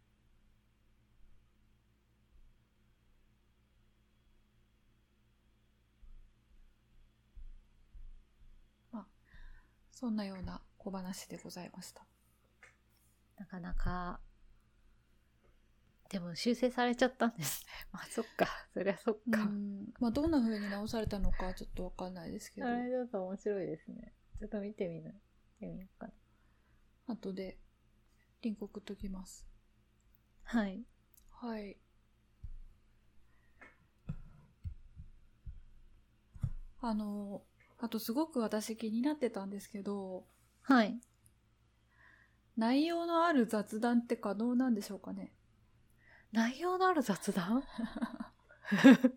[8.91, 9.05] まあ
[9.91, 12.05] そんなような小話でございました。
[13.37, 14.19] なかなか、
[16.09, 17.71] でも修正されちゃったんですね。
[17.91, 19.43] まあそっか、そりゃそっか。
[19.43, 24.13] うんまあどんな風に直されたのかちょっとわかんないですけどあれだと面白いですね。
[24.39, 25.13] ちょっと見てみる。
[25.59, 26.13] 見てみようかな。
[27.07, 27.57] 後で
[28.41, 29.45] リンク送っときます。
[30.43, 30.83] はい。
[31.31, 31.77] はい。
[36.81, 37.41] あの、
[37.79, 40.25] あとすごく私気になってたんですけど、
[40.61, 40.99] はい。
[42.57, 45.33] 内容のある雑談って可能なんでしょうかね？
[46.31, 47.63] 内容のある雑談？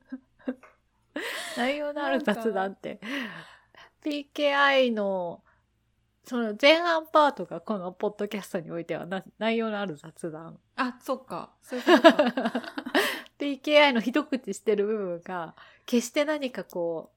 [1.57, 3.01] 内容のある雑談って
[4.05, 5.43] PKI の
[6.25, 11.51] その前半パートがこのポッドキャストにおいてはな内容のある雑談あ、そっか。
[11.63, 12.63] そういうことか。
[13.39, 15.55] PKI の一口してる部分が
[15.87, 17.13] 決して何かこ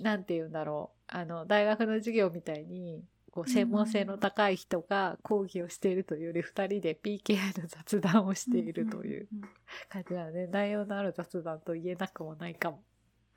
[0.00, 9.40] うなんて言うんだろうあの大学の授業みたいにこう専門性の高い人が講義をしているというより二人で PKI の雑談をしているといううん。
[9.88, 12.82] 感じなので内容のある雑談と言えなくもないかも。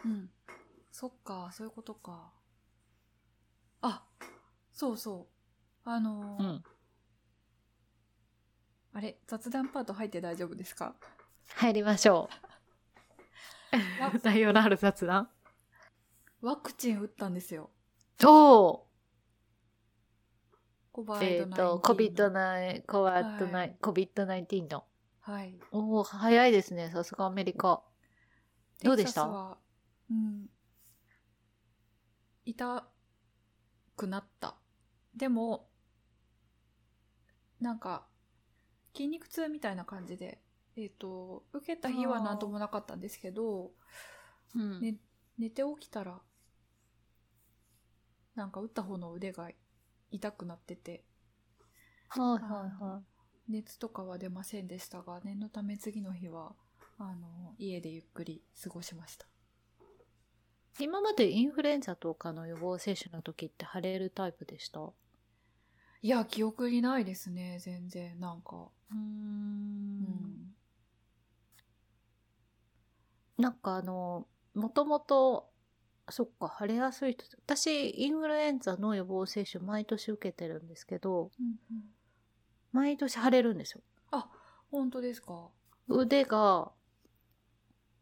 [0.04, 0.30] うんうん
[0.98, 2.32] そっか、そういうことか。
[3.88, 4.04] あ、
[4.74, 5.28] そうそ
[5.86, 5.90] う。
[5.90, 6.64] あのーうん。
[8.94, 10.96] あれ、雑談パート入って大丈夫ですか？
[11.56, 12.30] 入りましょ
[14.00, 14.20] わう。
[14.24, 15.30] 内容のある雑談？
[16.42, 17.70] ワクチン打ったんですよ。
[18.20, 18.88] そ
[20.92, 21.24] コバう。
[21.24, 24.86] えっ、と、COVID-19、COVID-19 COVID-19 の。
[25.22, 25.60] はい。
[25.72, 26.90] おお早いですね。
[26.92, 27.84] さすがアメリカ。
[28.84, 29.58] どうでした？
[30.10, 30.48] うん。
[32.46, 32.88] 痛
[33.96, 34.56] くなった。
[35.16, 35.70] でも、
[37.60, 38.08] なんか、
[38.94, 40.42] 筋肉痛みたいな感じで、
[40.78, 43.72] えっ、と、受けた日はなんともなかったんですけど、
[44.56, 44.98] うんね、
[45.38, 46.22] 寝て起きたら、
[48.36, 49.50] なんか打った方の腕が
[50.12, 51.06] 痛くなってて、
[52.10, 53.02] はいはいは
[53.48, 56.54] 熱とかは出ませんでしたが、念のため次の日は、
[56.98, 59.28] あの、家でゆっくり過ごしました。
[60.80, 60.84] い。
[60.84, 64.80] 今までインフルエンザとかの予防接種の時って腫れるタイプでした？
[64.80, 64.94] う
[66.02, 68.70] いや、記憶にないですね、全然、なんか。
[68.92, 68.96] ー。
[68.96, 68.98] うん
[70.04, 70.56] ん。
[73.38, 75.50] なんかあの、もともと、
[76.10, 77.26] そっか、腫れやすい人。
[77.46, 81.84] 私、インフルエンザの予防接種毎年受けてるんですけど、うんうん、
[82.72, 83.82] 毎年腫れるんですよ。
[84.12, 84.30] あ、
[84.70, 85.50] 本当ですか。
[85.88, 86.72] 腕が、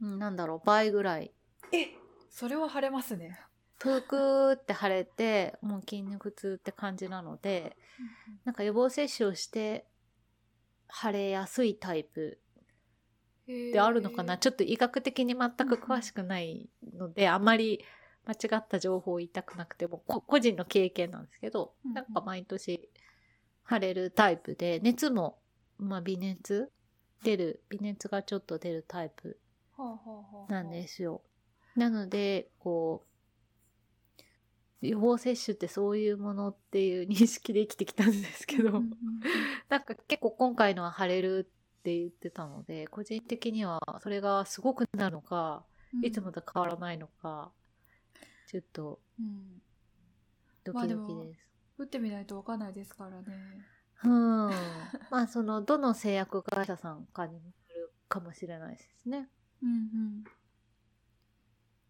[0.01, 1.33] うんなんだろう、倍ぐらい。
[1.71, 2.02] え
[2.33, 3.39] それは晴れますね。
[3.77, 7.77] ぷくーって腫れて、もう筋肉痛って感じなので、
[8.43, 9.85] なんか予防接種をして、
[10.91, 12.39] 腫れやすいタイプ
[13.45, 17.85] でであるのかな、ちょっと医学的に全く詳しくないので、あまり
[18.25, 22.89] 間違った情報を言いたくなくても、こ個人の経験なんですけど、なんか毎年
[23.69, 25.39] 腫れるタイプで、熱も、
[25.77, 26.71] まあ微熱
[27.23, 29.39] 出る、微熱がちょっと出るタイプ
[30.47, 31.21] なんですよ。
[31.75, 33.05] なので、こ
[34.81, 38.89] う、予防接種ってそういうものっていう認識で生きてきたんですけど、うんうんうん
[39.69, 45.63] なんか結構今回のは腫れるって言ってたので、個人的にはそれがすごくなるのか、
[45.95, 47.51] うんいつもと変わらないのか、
[48.47, 49.61] ちょっとうん
[50.63, 51.47] ドキドキです。
[51.77, 53.25] 打ってみないとわかんないですからね。
[54.03, 54.49] うん。
[55.09, 59.27] まあその、どの製薬会社さんかにもよるかもしれないですね。
[59.61, 60.23] うんうん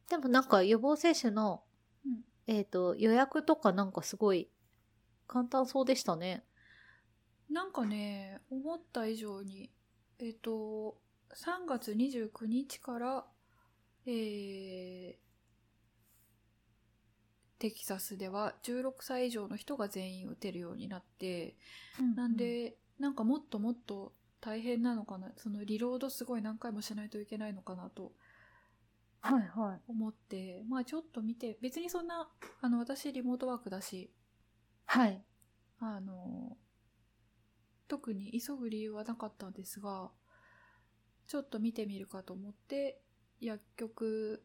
[0.09, 1.63] でもなんか予防接種の、
[2.05, 2.21] うん。
[2.47, 4.49] えっ、と、予約とかなんかすごい
[5.27, 6.43] 簡単そうでしたね。
[7.49, 9.69] なんかね思った以上に
[10.19, 10.97] えっ、と
[11.35, 13.25] 3月29日から
[14.05, 15.23] えー
[17.59, 21.55] テキサスでは16歳以上の人が全員打てるようになって、
[22.13, 24.11] なん、でなんかもっともっと
[24.41, 25.31] 大変なのかな。
[25.37, 28.11] そのリロードすごい何回もしないといけないのかなと
[29.23, 29.81] はいはい。
[29.87, 32.29] 思ってまあちょっと見て別にそんな
[32.61, 34.11] あの私リモートワークだし
[34.85, 35.23] はい。
[35.79, 36.57] あの
[37.87, 40.11] 特に急ぐ理由はなかったんですが
[41.27, 43.01] ちょっと見てみるかと思って
[43.39, 44.43] 薬局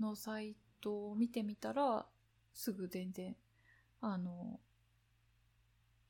[0.00, 2.06] のサイトを見てみたら
[2.52, 3.36] すぐ全然
[4.00, 4.60] あの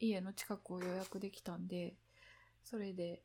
[0.00, 1.96] 家の近くを予約できたんで
[2.62, 3.22] それで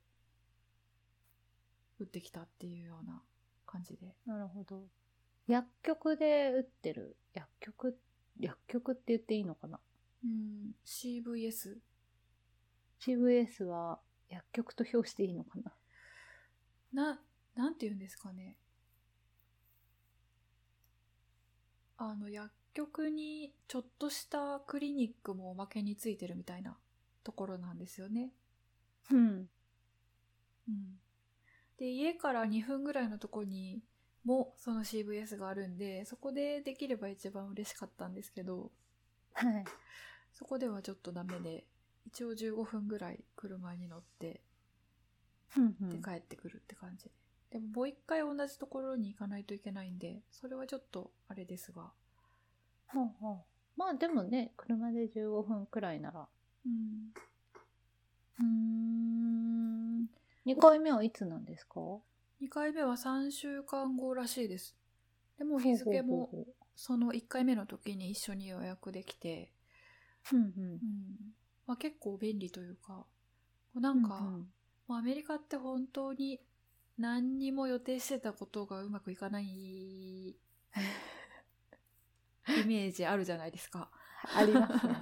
[1.99, 3.21] 打ってきたっていうような
[3.69, 4.81] 感じでなるほど。
[5.47, 7.15] 薬局で打ってる。
[7.33, 7.99] 薬局、
[8.39, 9.79] 薬局って言っていいのかな？
[10.23, 11.77] うん CVS
[13.01, 15.73] ?CVS は薬局と表していいのかな？
[16.93, 17.19] な、
[17.55, 18.57] なんて言うんですかね。
[21.97, 26.77] あの、薬局にちょっとしたクリニックもおまけについてるみたいな
[27.23, 28.31] ところなんですよね。
[29.11, 29.49] うん。
[30.67, 30.99] うん。
[31.79, 33.81] で、家から2分ぐらいのとこに
[34.25, 38.71] もその CVS があるんで、そこでできれば一番嬉しかったんですけど、
[39.33, 39.63] はい。
[40.33, 41.65] そこではちょっとダメで、
[42.05, 44.41] 一応15分ぐらい車に乗って、
[45.57, 45.89] うんうん。
[45.89, 47.11] で帰ってくるって感じで。
[47.51, 51.91] でももう一回同じところに行かないといけないんで、それはちょっとあれですが。
[52.87, 53.37] ほうほう
[53.77, 56.27] まあでもね、車で15分くらいなら。
[56.65, 57.13] うん。
[58.39, 59.78] うーん。
[60.45, 61.79] 2回目はいつなんですか
[62.41, 64.75] ？2回目は3週間後らしいです。
[65.37, 66.29] でも日付も
[66.75, 69.51] その1回目の時に一緒に予約できて、
[70.29, 70.79] ほううんうんうん。
[71.67, 73.05] まあ結構便利というか、
[73.75, 74.47] なんか、うんうん
[74.87, 76.41] まあアメリカって本当に
[76.97, 79.45] 何にも予定してたことがうまくいかない
[80.29, 80.35] イ
[82.65, 83.91] メージあるじゃないですか。
[84.35, 84.95] ありますね。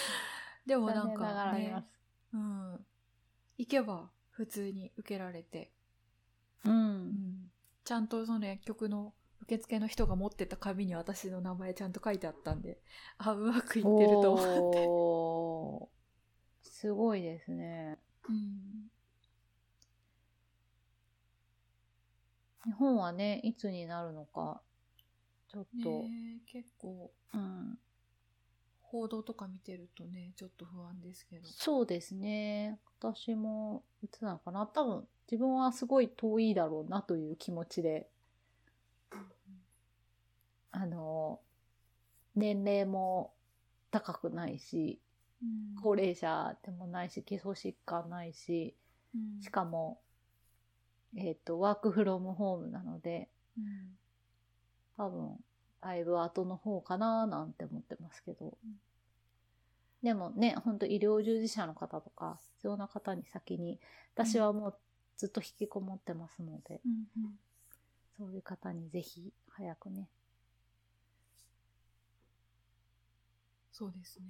[0.64, 1.84] でもなんかね。
[2.32, 2.86] うん。
[3.58, 5.72] 行けば普通に受けられて、
[6.66, 6.68] う。
[6.68, 7.50] うんん。
[7.84, 12.78] ちゃんとその薬局の受付の人が持ってた紙に私の名前ちゃんと書いてあったんで、
[13.16, 15.88] あ、うまくいってると思っ
[16.62, 16.68] て。
[16.70, 17.98] すごいですね。
[18.28, 18.90] うん。
[22.66, 24.60] 日本はね、いつになるのか、
[25.48, 27.78] ちょっと、ねえ結構うん、
[28.96, 31.46] 報道とか見てるとね、ちょっと不安ですけど。
[31.46, 32.78] そうですね。
[32.98, 34.66] 私も、いつなのかな。
[34.66, 38.08] 多分、自分はすごい遠いだろうなという気持ちで、
[40.70, 41.40] あの、
[42.34, 43.34] 年齢も
[43.90, 44.98] 高くないし、
[45.42, 48.74] うん高齢者でもないし、基礎疾患ないし、
[49.14, 50.00] うんしかも、
[51.14, 53.28] えっ、と、ワークフロムホームなので、
[53.58, 53.98] うん
[54.96, 55.36] 多分、
[55.82, 58.56] だいぶ後の方かななんて思ってますけど。
[58.64, 58.80] うん
[60.06, 63.80] でもね、ほんと医療従事者の方とか、必要な方に先に、
[64.14, 64.78] 私はもう
[65.16, 67.32] ずっと引きこもってますので、うんうん
[68.16, 70.08] そういう方にぜひ早くね。
[73.72, 74.26] そうですね。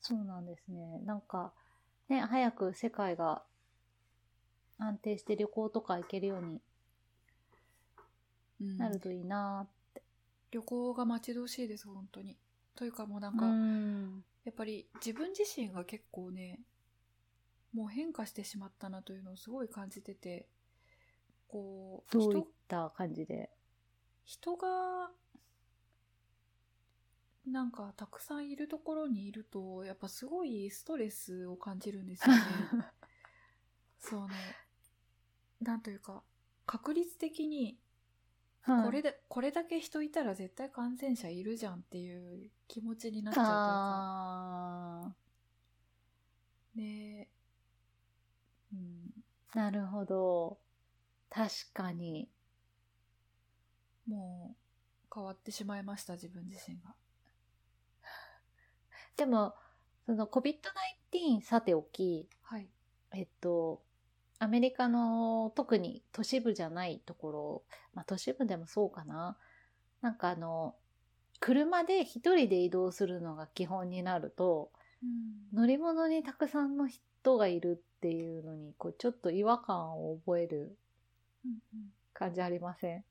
[0.00, 1.00] そうなんですね。
[1.04, 1.52] なんか、
[2.08, 3.42] ね、早く世界が
[4.78, 6.62] 安定して旅行とか行けるように
[8.58, 9.68] うんなるといいな
[10.50, 12.36] 旅行が待ち遠しいです、本当に。
[12.74, 14.24] というかもうなんーか、ん。
[14.44, 16.60] やっぱり自分自身が結構ね、
[17.72, 20.48] もう変化してしまったなというのをすごい感じてて、
[21.48, 23.50] こう、どういっ人た感じで？
[24.24, 25.10] 人が、
[27.46, 32.72] なんかたくさんいるところにいると、やっぱすごいストレスを感じるんですよね。
[33.98, 34.56] そうね。
[35.60, 36.22] なんというか、
[36.66, 37.78] 確率的に、
[38.62, 43.94] はいこれで、これだけ人いたら絶対感染者いるじゃんっていう気持ちになっちゃうというか、
[45.06, 45.14] あ
[46.74, 47.28] ね
[48.72, 50.58] うん、ーなるほど。
[51.30, 52.28] 確かに。
[54.06, 56.94] もう変わってしまいました、自分自身が。
[59.16, 59.54] でも、
[60.06, 62.68] その COVID-19 さておき、はい。
[63.12, 63.82] えっと、
[64.40, 67.64] アメリカの特に都市部じゃないところ、
[67.94, 69.38] まあ都市部でもそうかな。
[70.02, 70.76] なんかあの、
[71.40, 74.72] 車で一人で移動するのが基本になると、
[75.02, 75.50] うん。
[75.52, 80.78] 乗り物にたくさんの人がいるっていうのに、こう、ちょっと違和感を覚える
[81.44, 83.04] うんうん感じありません？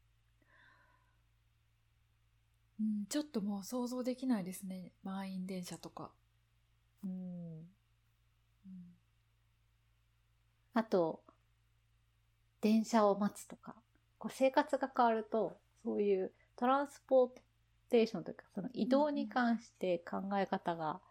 [2.79, 4.93] うん、ちょっともう想像できないですね。
[5.03, 6.11] 満員電車とか。
[7.03, 7.65] うん。
[10.79, 11.19] あと、
[12.61, 13.75] 電車を待つとか、
[14.17, 17.29] こう生活が変わると、そういうトランスポー
[17.89, 21.01] テーションというか、その移動に関して考え方が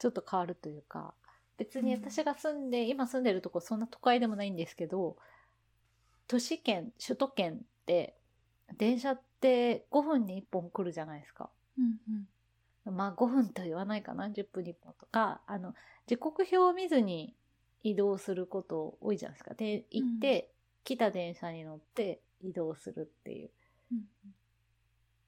[0.00, 1.14] ちょっと変わるというか、
[1.56, 5.16] 別に私が住んで、今住んでるとこそんな都会でもないんですけど、
[6.26, 7.56] 都市圏、首都圏っ
[7.86, 8.16] て、
[8.76, 11.48] 電車って5分に1本来るじゃないですか。
[11.78, 11.96] うん
[12.86, 12.96] うん。
[12.96, 15.74] まあ5分と言わないかな、10分に1本とか、あの、
[16.06, 17.36] 時刻表を見ずに
[17.84, 19.54] 移動すること多いじゃないですか。
[19.54, 20.50] で、行って、
[20.82, 23.50] 来た電車に乗って移動するっていう
[23.92, 24.04] うん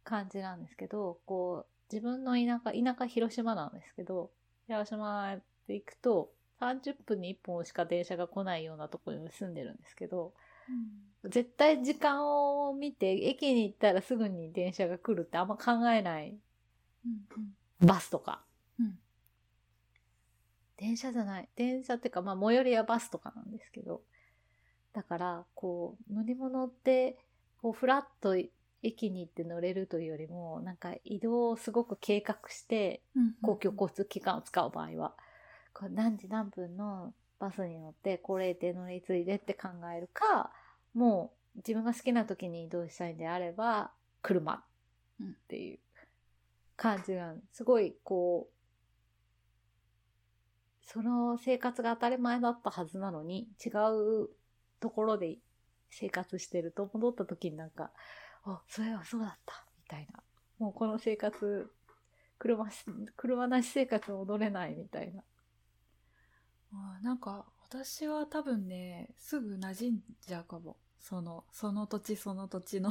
[0.04, 4.30] 感じなんですけど、こう、自分の田舎、田舎広島なんですけど、
[4.66, 10.32] 広島って行くと、30分に1本しか電車が来ないようなところに住んでるんですけど、
[11.24, 16.38] 絶対時間を見て、駅に行ったらすぐに電車が来るってあんま考えない
[17.04, 17.26] うん
[17.80, 18.45] バスとか。
[20.80, 21.48] うん電車じゃない。
[21.56, 24.02] 電車っていうか、まあ、最寄りはバスとかなんですけど。
[24.92, 27.18] だから、こう、乗り物って、
[27.60, 28.36] こう、フラッと
[28.82, 35.14] 駅に行って乗れるというよりも、なんか移動をすごく計画して、うん公共交通機関を使う場合は、
[35.72, 40.50] こう何時何分のバスに乗って、これで乗り継いでって考えるか、
[40.94, 43.92] もう自分が好きな時に移動したいんであれば、
[44.22, 45.78] 車っていう
[46.76, 48.55] 感じなんすごい、こう、
[50.86, 54.30] その生活が当たり前だったはずなのに、違う
[54.80, 55.38] ところで
[55.90, 57.90] 生活してると、戻った時になんか、
[58.44, 60.22] あ、それはそうだった、みたいな。
[60.58, 61.70] もうこの生活、
[62.38, 62.84] 車し、
[63.16, 65.22] 車なし生活戻れないみたいな。
[66.72, 72.90] あーなんか私は多分ねすぐ馴染んじゃうかもそのその土地その土地の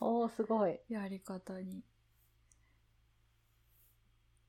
[0.00, 0.80] おー、すごい。
[0.88, 1.82] やり方に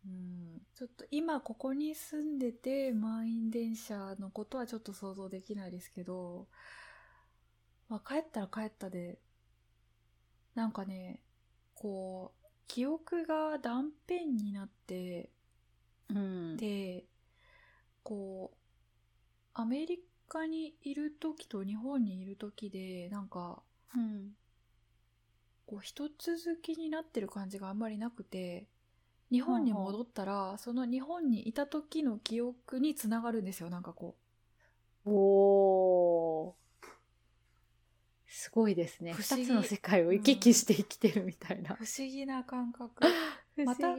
[0.05, 6.47] うんちょっと今ここに住んでて満員電車のことはちょっと想像できないですけど、
[7.89, 9.19] まあ、帰ったら帰ったで
[10.55, 11.19] なんかね
[11.75, 15.29] こう記憶が断片になって
[16.09, 16.57] うん。
[16.57, 17.05] で
[18.03, 18.57] こう
[19.53, 23.61] アメリカにいる時と日本にいる時でなんか
[23.95, 24.29] うん。
[25.65, 28.65] こう一続きになってる感じがあんまりなくて
[29.31, 34.15] 日本に戻ったらその日本にいた時の記憶につながるんですよなんかこ
[35.05, 36.53] おー。
[38.27, 39.13] すごいですね。
[39.13, 41.77] 不思議二つの世界を行き来して生きてるみたいなう。
[41.77, 43.03] 不思議な感覚
[43.55, 43.95] 不また。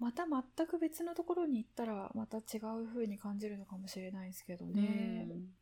[0.00, 5.54] また全く別のところに行ったらまた違う風に感じるのかもしれないですけどね、うん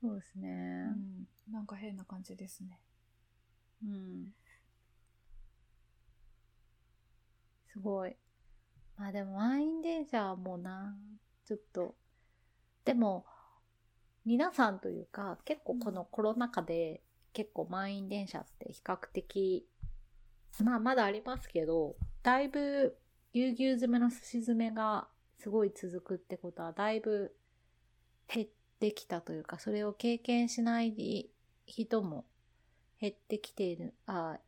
[0.00, 0.88] そうですね。
[0.96, 2.80] うんなんか変な感じですね
[3.84, 4.32] うん。
[7.72, 8.16] すごい。
[8.96, 10.96] まあでも満員電車はもうな、
[11.46, 11.94] ちょっと。
[12.84, 13.24] でも、
[14.24, 17.02] 皆さんというか、結構このコロナ禍で、
[17.32, 19.66] 結構満員電車って比較的、
[20.62, 22.98] まあまだありますけど、だいぶ
[23.32, 27.34] ぎゅうぎゅう詰めのすし詰めがすごい続くってことは、だいぶ
[28.28, 28.48] 減っ
[28.80, 31.30] てきたというか、それを経験しない
[31.66, 32.26] 人も
[33.00, 34.38] 減ってきている、あ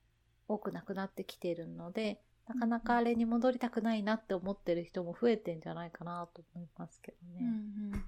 [0.48, 7.40] 多くなくなってきているので、なかなかあれに戻りたくないなって思ってる人も増えてんじゃないかなと思いますけどね。
[7.40, 8.02] うんうんうん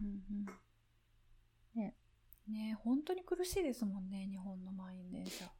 [1.76, 1.94] うんね
[2.48, 5.50] ね本当に苦しいですもんね日本の満員電車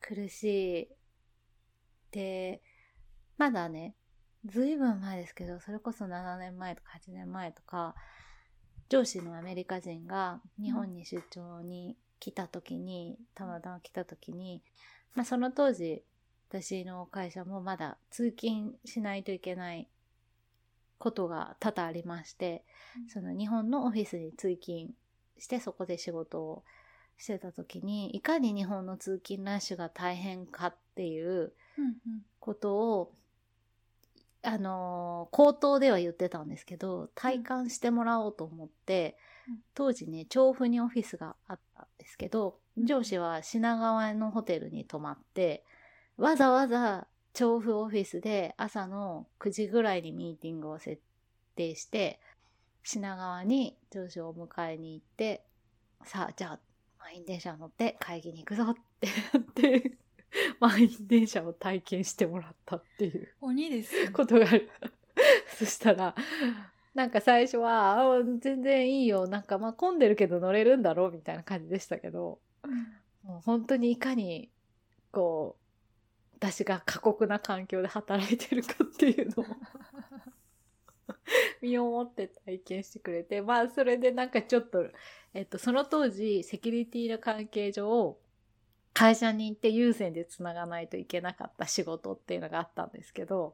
[0.00, 0.88] 苦しい。
[2.10, 2.62] で、
[3.38, 3.94] まだね、
[4.44, 7.94] ずいぶん前ですけど、それこそ7年前とか8年前とか、
[8.88, 14.62] 上司のアメリカ人が日本に出張に来た時に、たまたま来た時に、
[15.14, 16.02] まあその当時、
[16.50, 19.88] 私の会社もまだ通勤しないといけない
[20.98, 22.64] ことが多々ありまして、
[23.08, 24.90] その日本のオフィスに通勤
[25.38, 26.64] してそこで仕事を
[27.18, 31.94] してた時にいかに日本の通勤ラッシュが大変かっていううん。
[32.40, 33.12] ことを
[34.42, 39.16] あのー口頭では言ってたんですけど体感してもらおうと思って、
[39.48, 39.58] うん。
[39.74, 42.86] 当時ね調布にオフィスがあったんですけどうん。
[42.86, 45.64] 上司は品川のホテルに泊まって
[46.20, 51.00] わざわざ調布オフィスで朝の9時ぐらいにミーティングを設
[51.56, 52.20] 定して
[52.82, 55.42] 品川に上司をお迎えに行って
[56.04, 56.60] さあじゃあ
[56.98, 59.92] 満員電車乗って会議に行くぞってやって
[60.60, 64.10] 満員電車を体験してもらったっていう鬼ですね。
[64.10, 64.68] ことがある。
[65.58, 66.14] そしたら
[66.92, 69.26] なんか最初は、あ全然いいよ。
[69.26, 72.40] なんかまあ混んでるけど乗れるんだろうみたいな感じでしたけど、
[73.22, 74.50] もう本当にいかに、
[75.12, 75.59] こう、
[76.40, 79.46] 私が過酷な環境で働いてるかっていうのを
[81.60, 84.86] 身をもって体験してくれて、まあそれでなんかちょっと、
[85.34, 88.16] えっと、その当時、セキュリティの関係上、
[88.92, 93.52] 会社に行って優先でつながないといけなかった仕事っていうのがあったんですけど、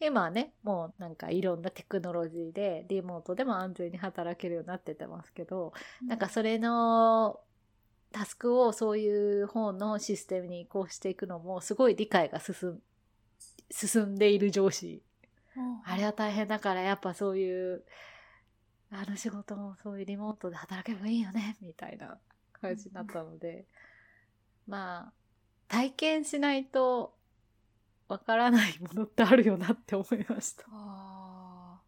[0.00, 5.74] 今はね、もうなんかいろんなテクノロジーでリモートでも安全に働けるようになっててますけど、
[6.06, 7.40] なんかそれの
[8.14, 12.82] タスクをそういう方のシステムに移行していくのもすごい理解が進ん
[13.70, 15.02] 進んでいる上司。
[15.84, 17.84] あれは大変だからやっぱそういう
[18.92, 22.18] あの仕事もそういうリモートで働けばいいよねみたいな
[22.52, 23.64] 感じになったので、
[24.68, 25.12] まあ
[25.66, 27.14] 体験しないと
[28.06, 30.64] わからないものってあるよなって思いました。
[30.70, 31.80] あ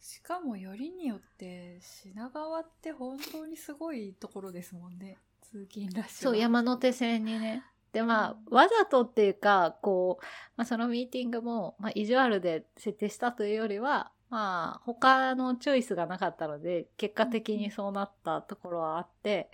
[0.00, 5.18] しかもよりによって品川って本当にすごいところですもんね
[5.50, 7.64] 通勤ラッシュそう山手線にね。
[7.92, 10.24] でまあわざとっていうかこう、
[10.56, 19.50] まあ、そのミーティングも、まあ、意地悪で設定したというよりはまあ他のチョイスがなかったので結果的にそうなったところはあって、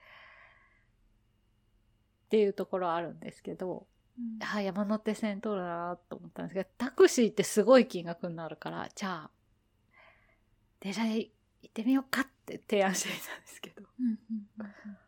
[2.27, 3.86] っていうところはあるんですけど、
[4.19, 4.39] うん。
[4.43, 9.31] あ山手線通るなと思ったんですけどタクシーってすごい金額になるからじゃあ
[10.81, 11.31] 電車で行
[11.69, 13.82] ってみようかって提案してみたんですけど。
[14.01, 14.19] うんうん
[14.59, 15.02] うんうん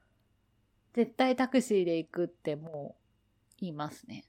[0.95, 4.25] 絶対タクシーで行くってもう言いますね。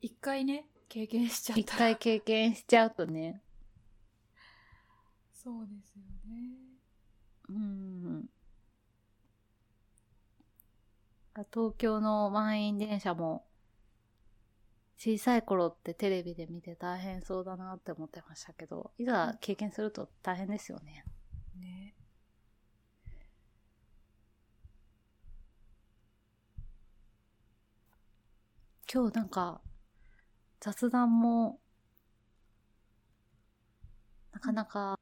[0.00, 1.60] 一回ね経験しちゃった。
[1.60, 3.40] 一回経験しちゃうとね。
[5.32, 6.54] そうですよね。
[7.48, 8.28] うん。
[11.52, 13.44] 東京の満員電車も
[14.96, 21.04] 小さい頃ってテレビで見て大変そうだなって思ってましたけどいざ経験すると大変ですよね。
[21.58, 21.94] ね
[28.94, 29.60] 今日なんか
[30.60, 31.58] 雑談も
[34.32, 35.00] なかなか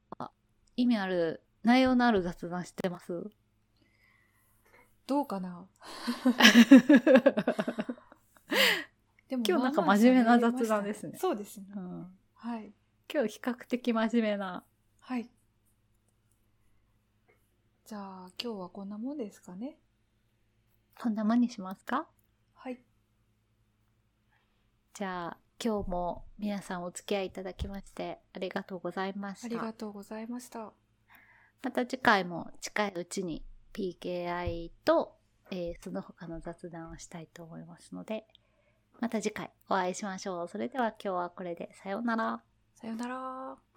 [0.76, 3.30] 意味ある内容のある雑談してます？
[5.06, 5.66] どうかな？
[9.28, 11.18] でも今日なんか真面目な雑談ですね。
[11.18, 11.66] そうですね。
[11.76, 12.18] うん。
[12.34, 12.72] はい。
[13.12, 14.64] 今日比較的真面目な。
[15.00, 15.28] はい。
[17.84, 19.76] じゃあ今日はこんなもんですかね。
[20.98, 21.96] こんなもんにしますか？
[21.96, 22.06] はい
[24.94, 29.46] じゃあ今日も皆さんお付き合いいただきましてありがとうございました。
[29.46, 30.70] ありがとうございました。
[31.62, 33.42] また次回も近いうちに
[33.72, 35.16] PKI と、
[35.50, 38.26] えーその他の雑談をしたいと思いますので
[39.00, 40.48] また次回お会いしましょう。
[40.48, 42.42] それでは今日はこれでさようなら。
[42.74, 43.71] さよなら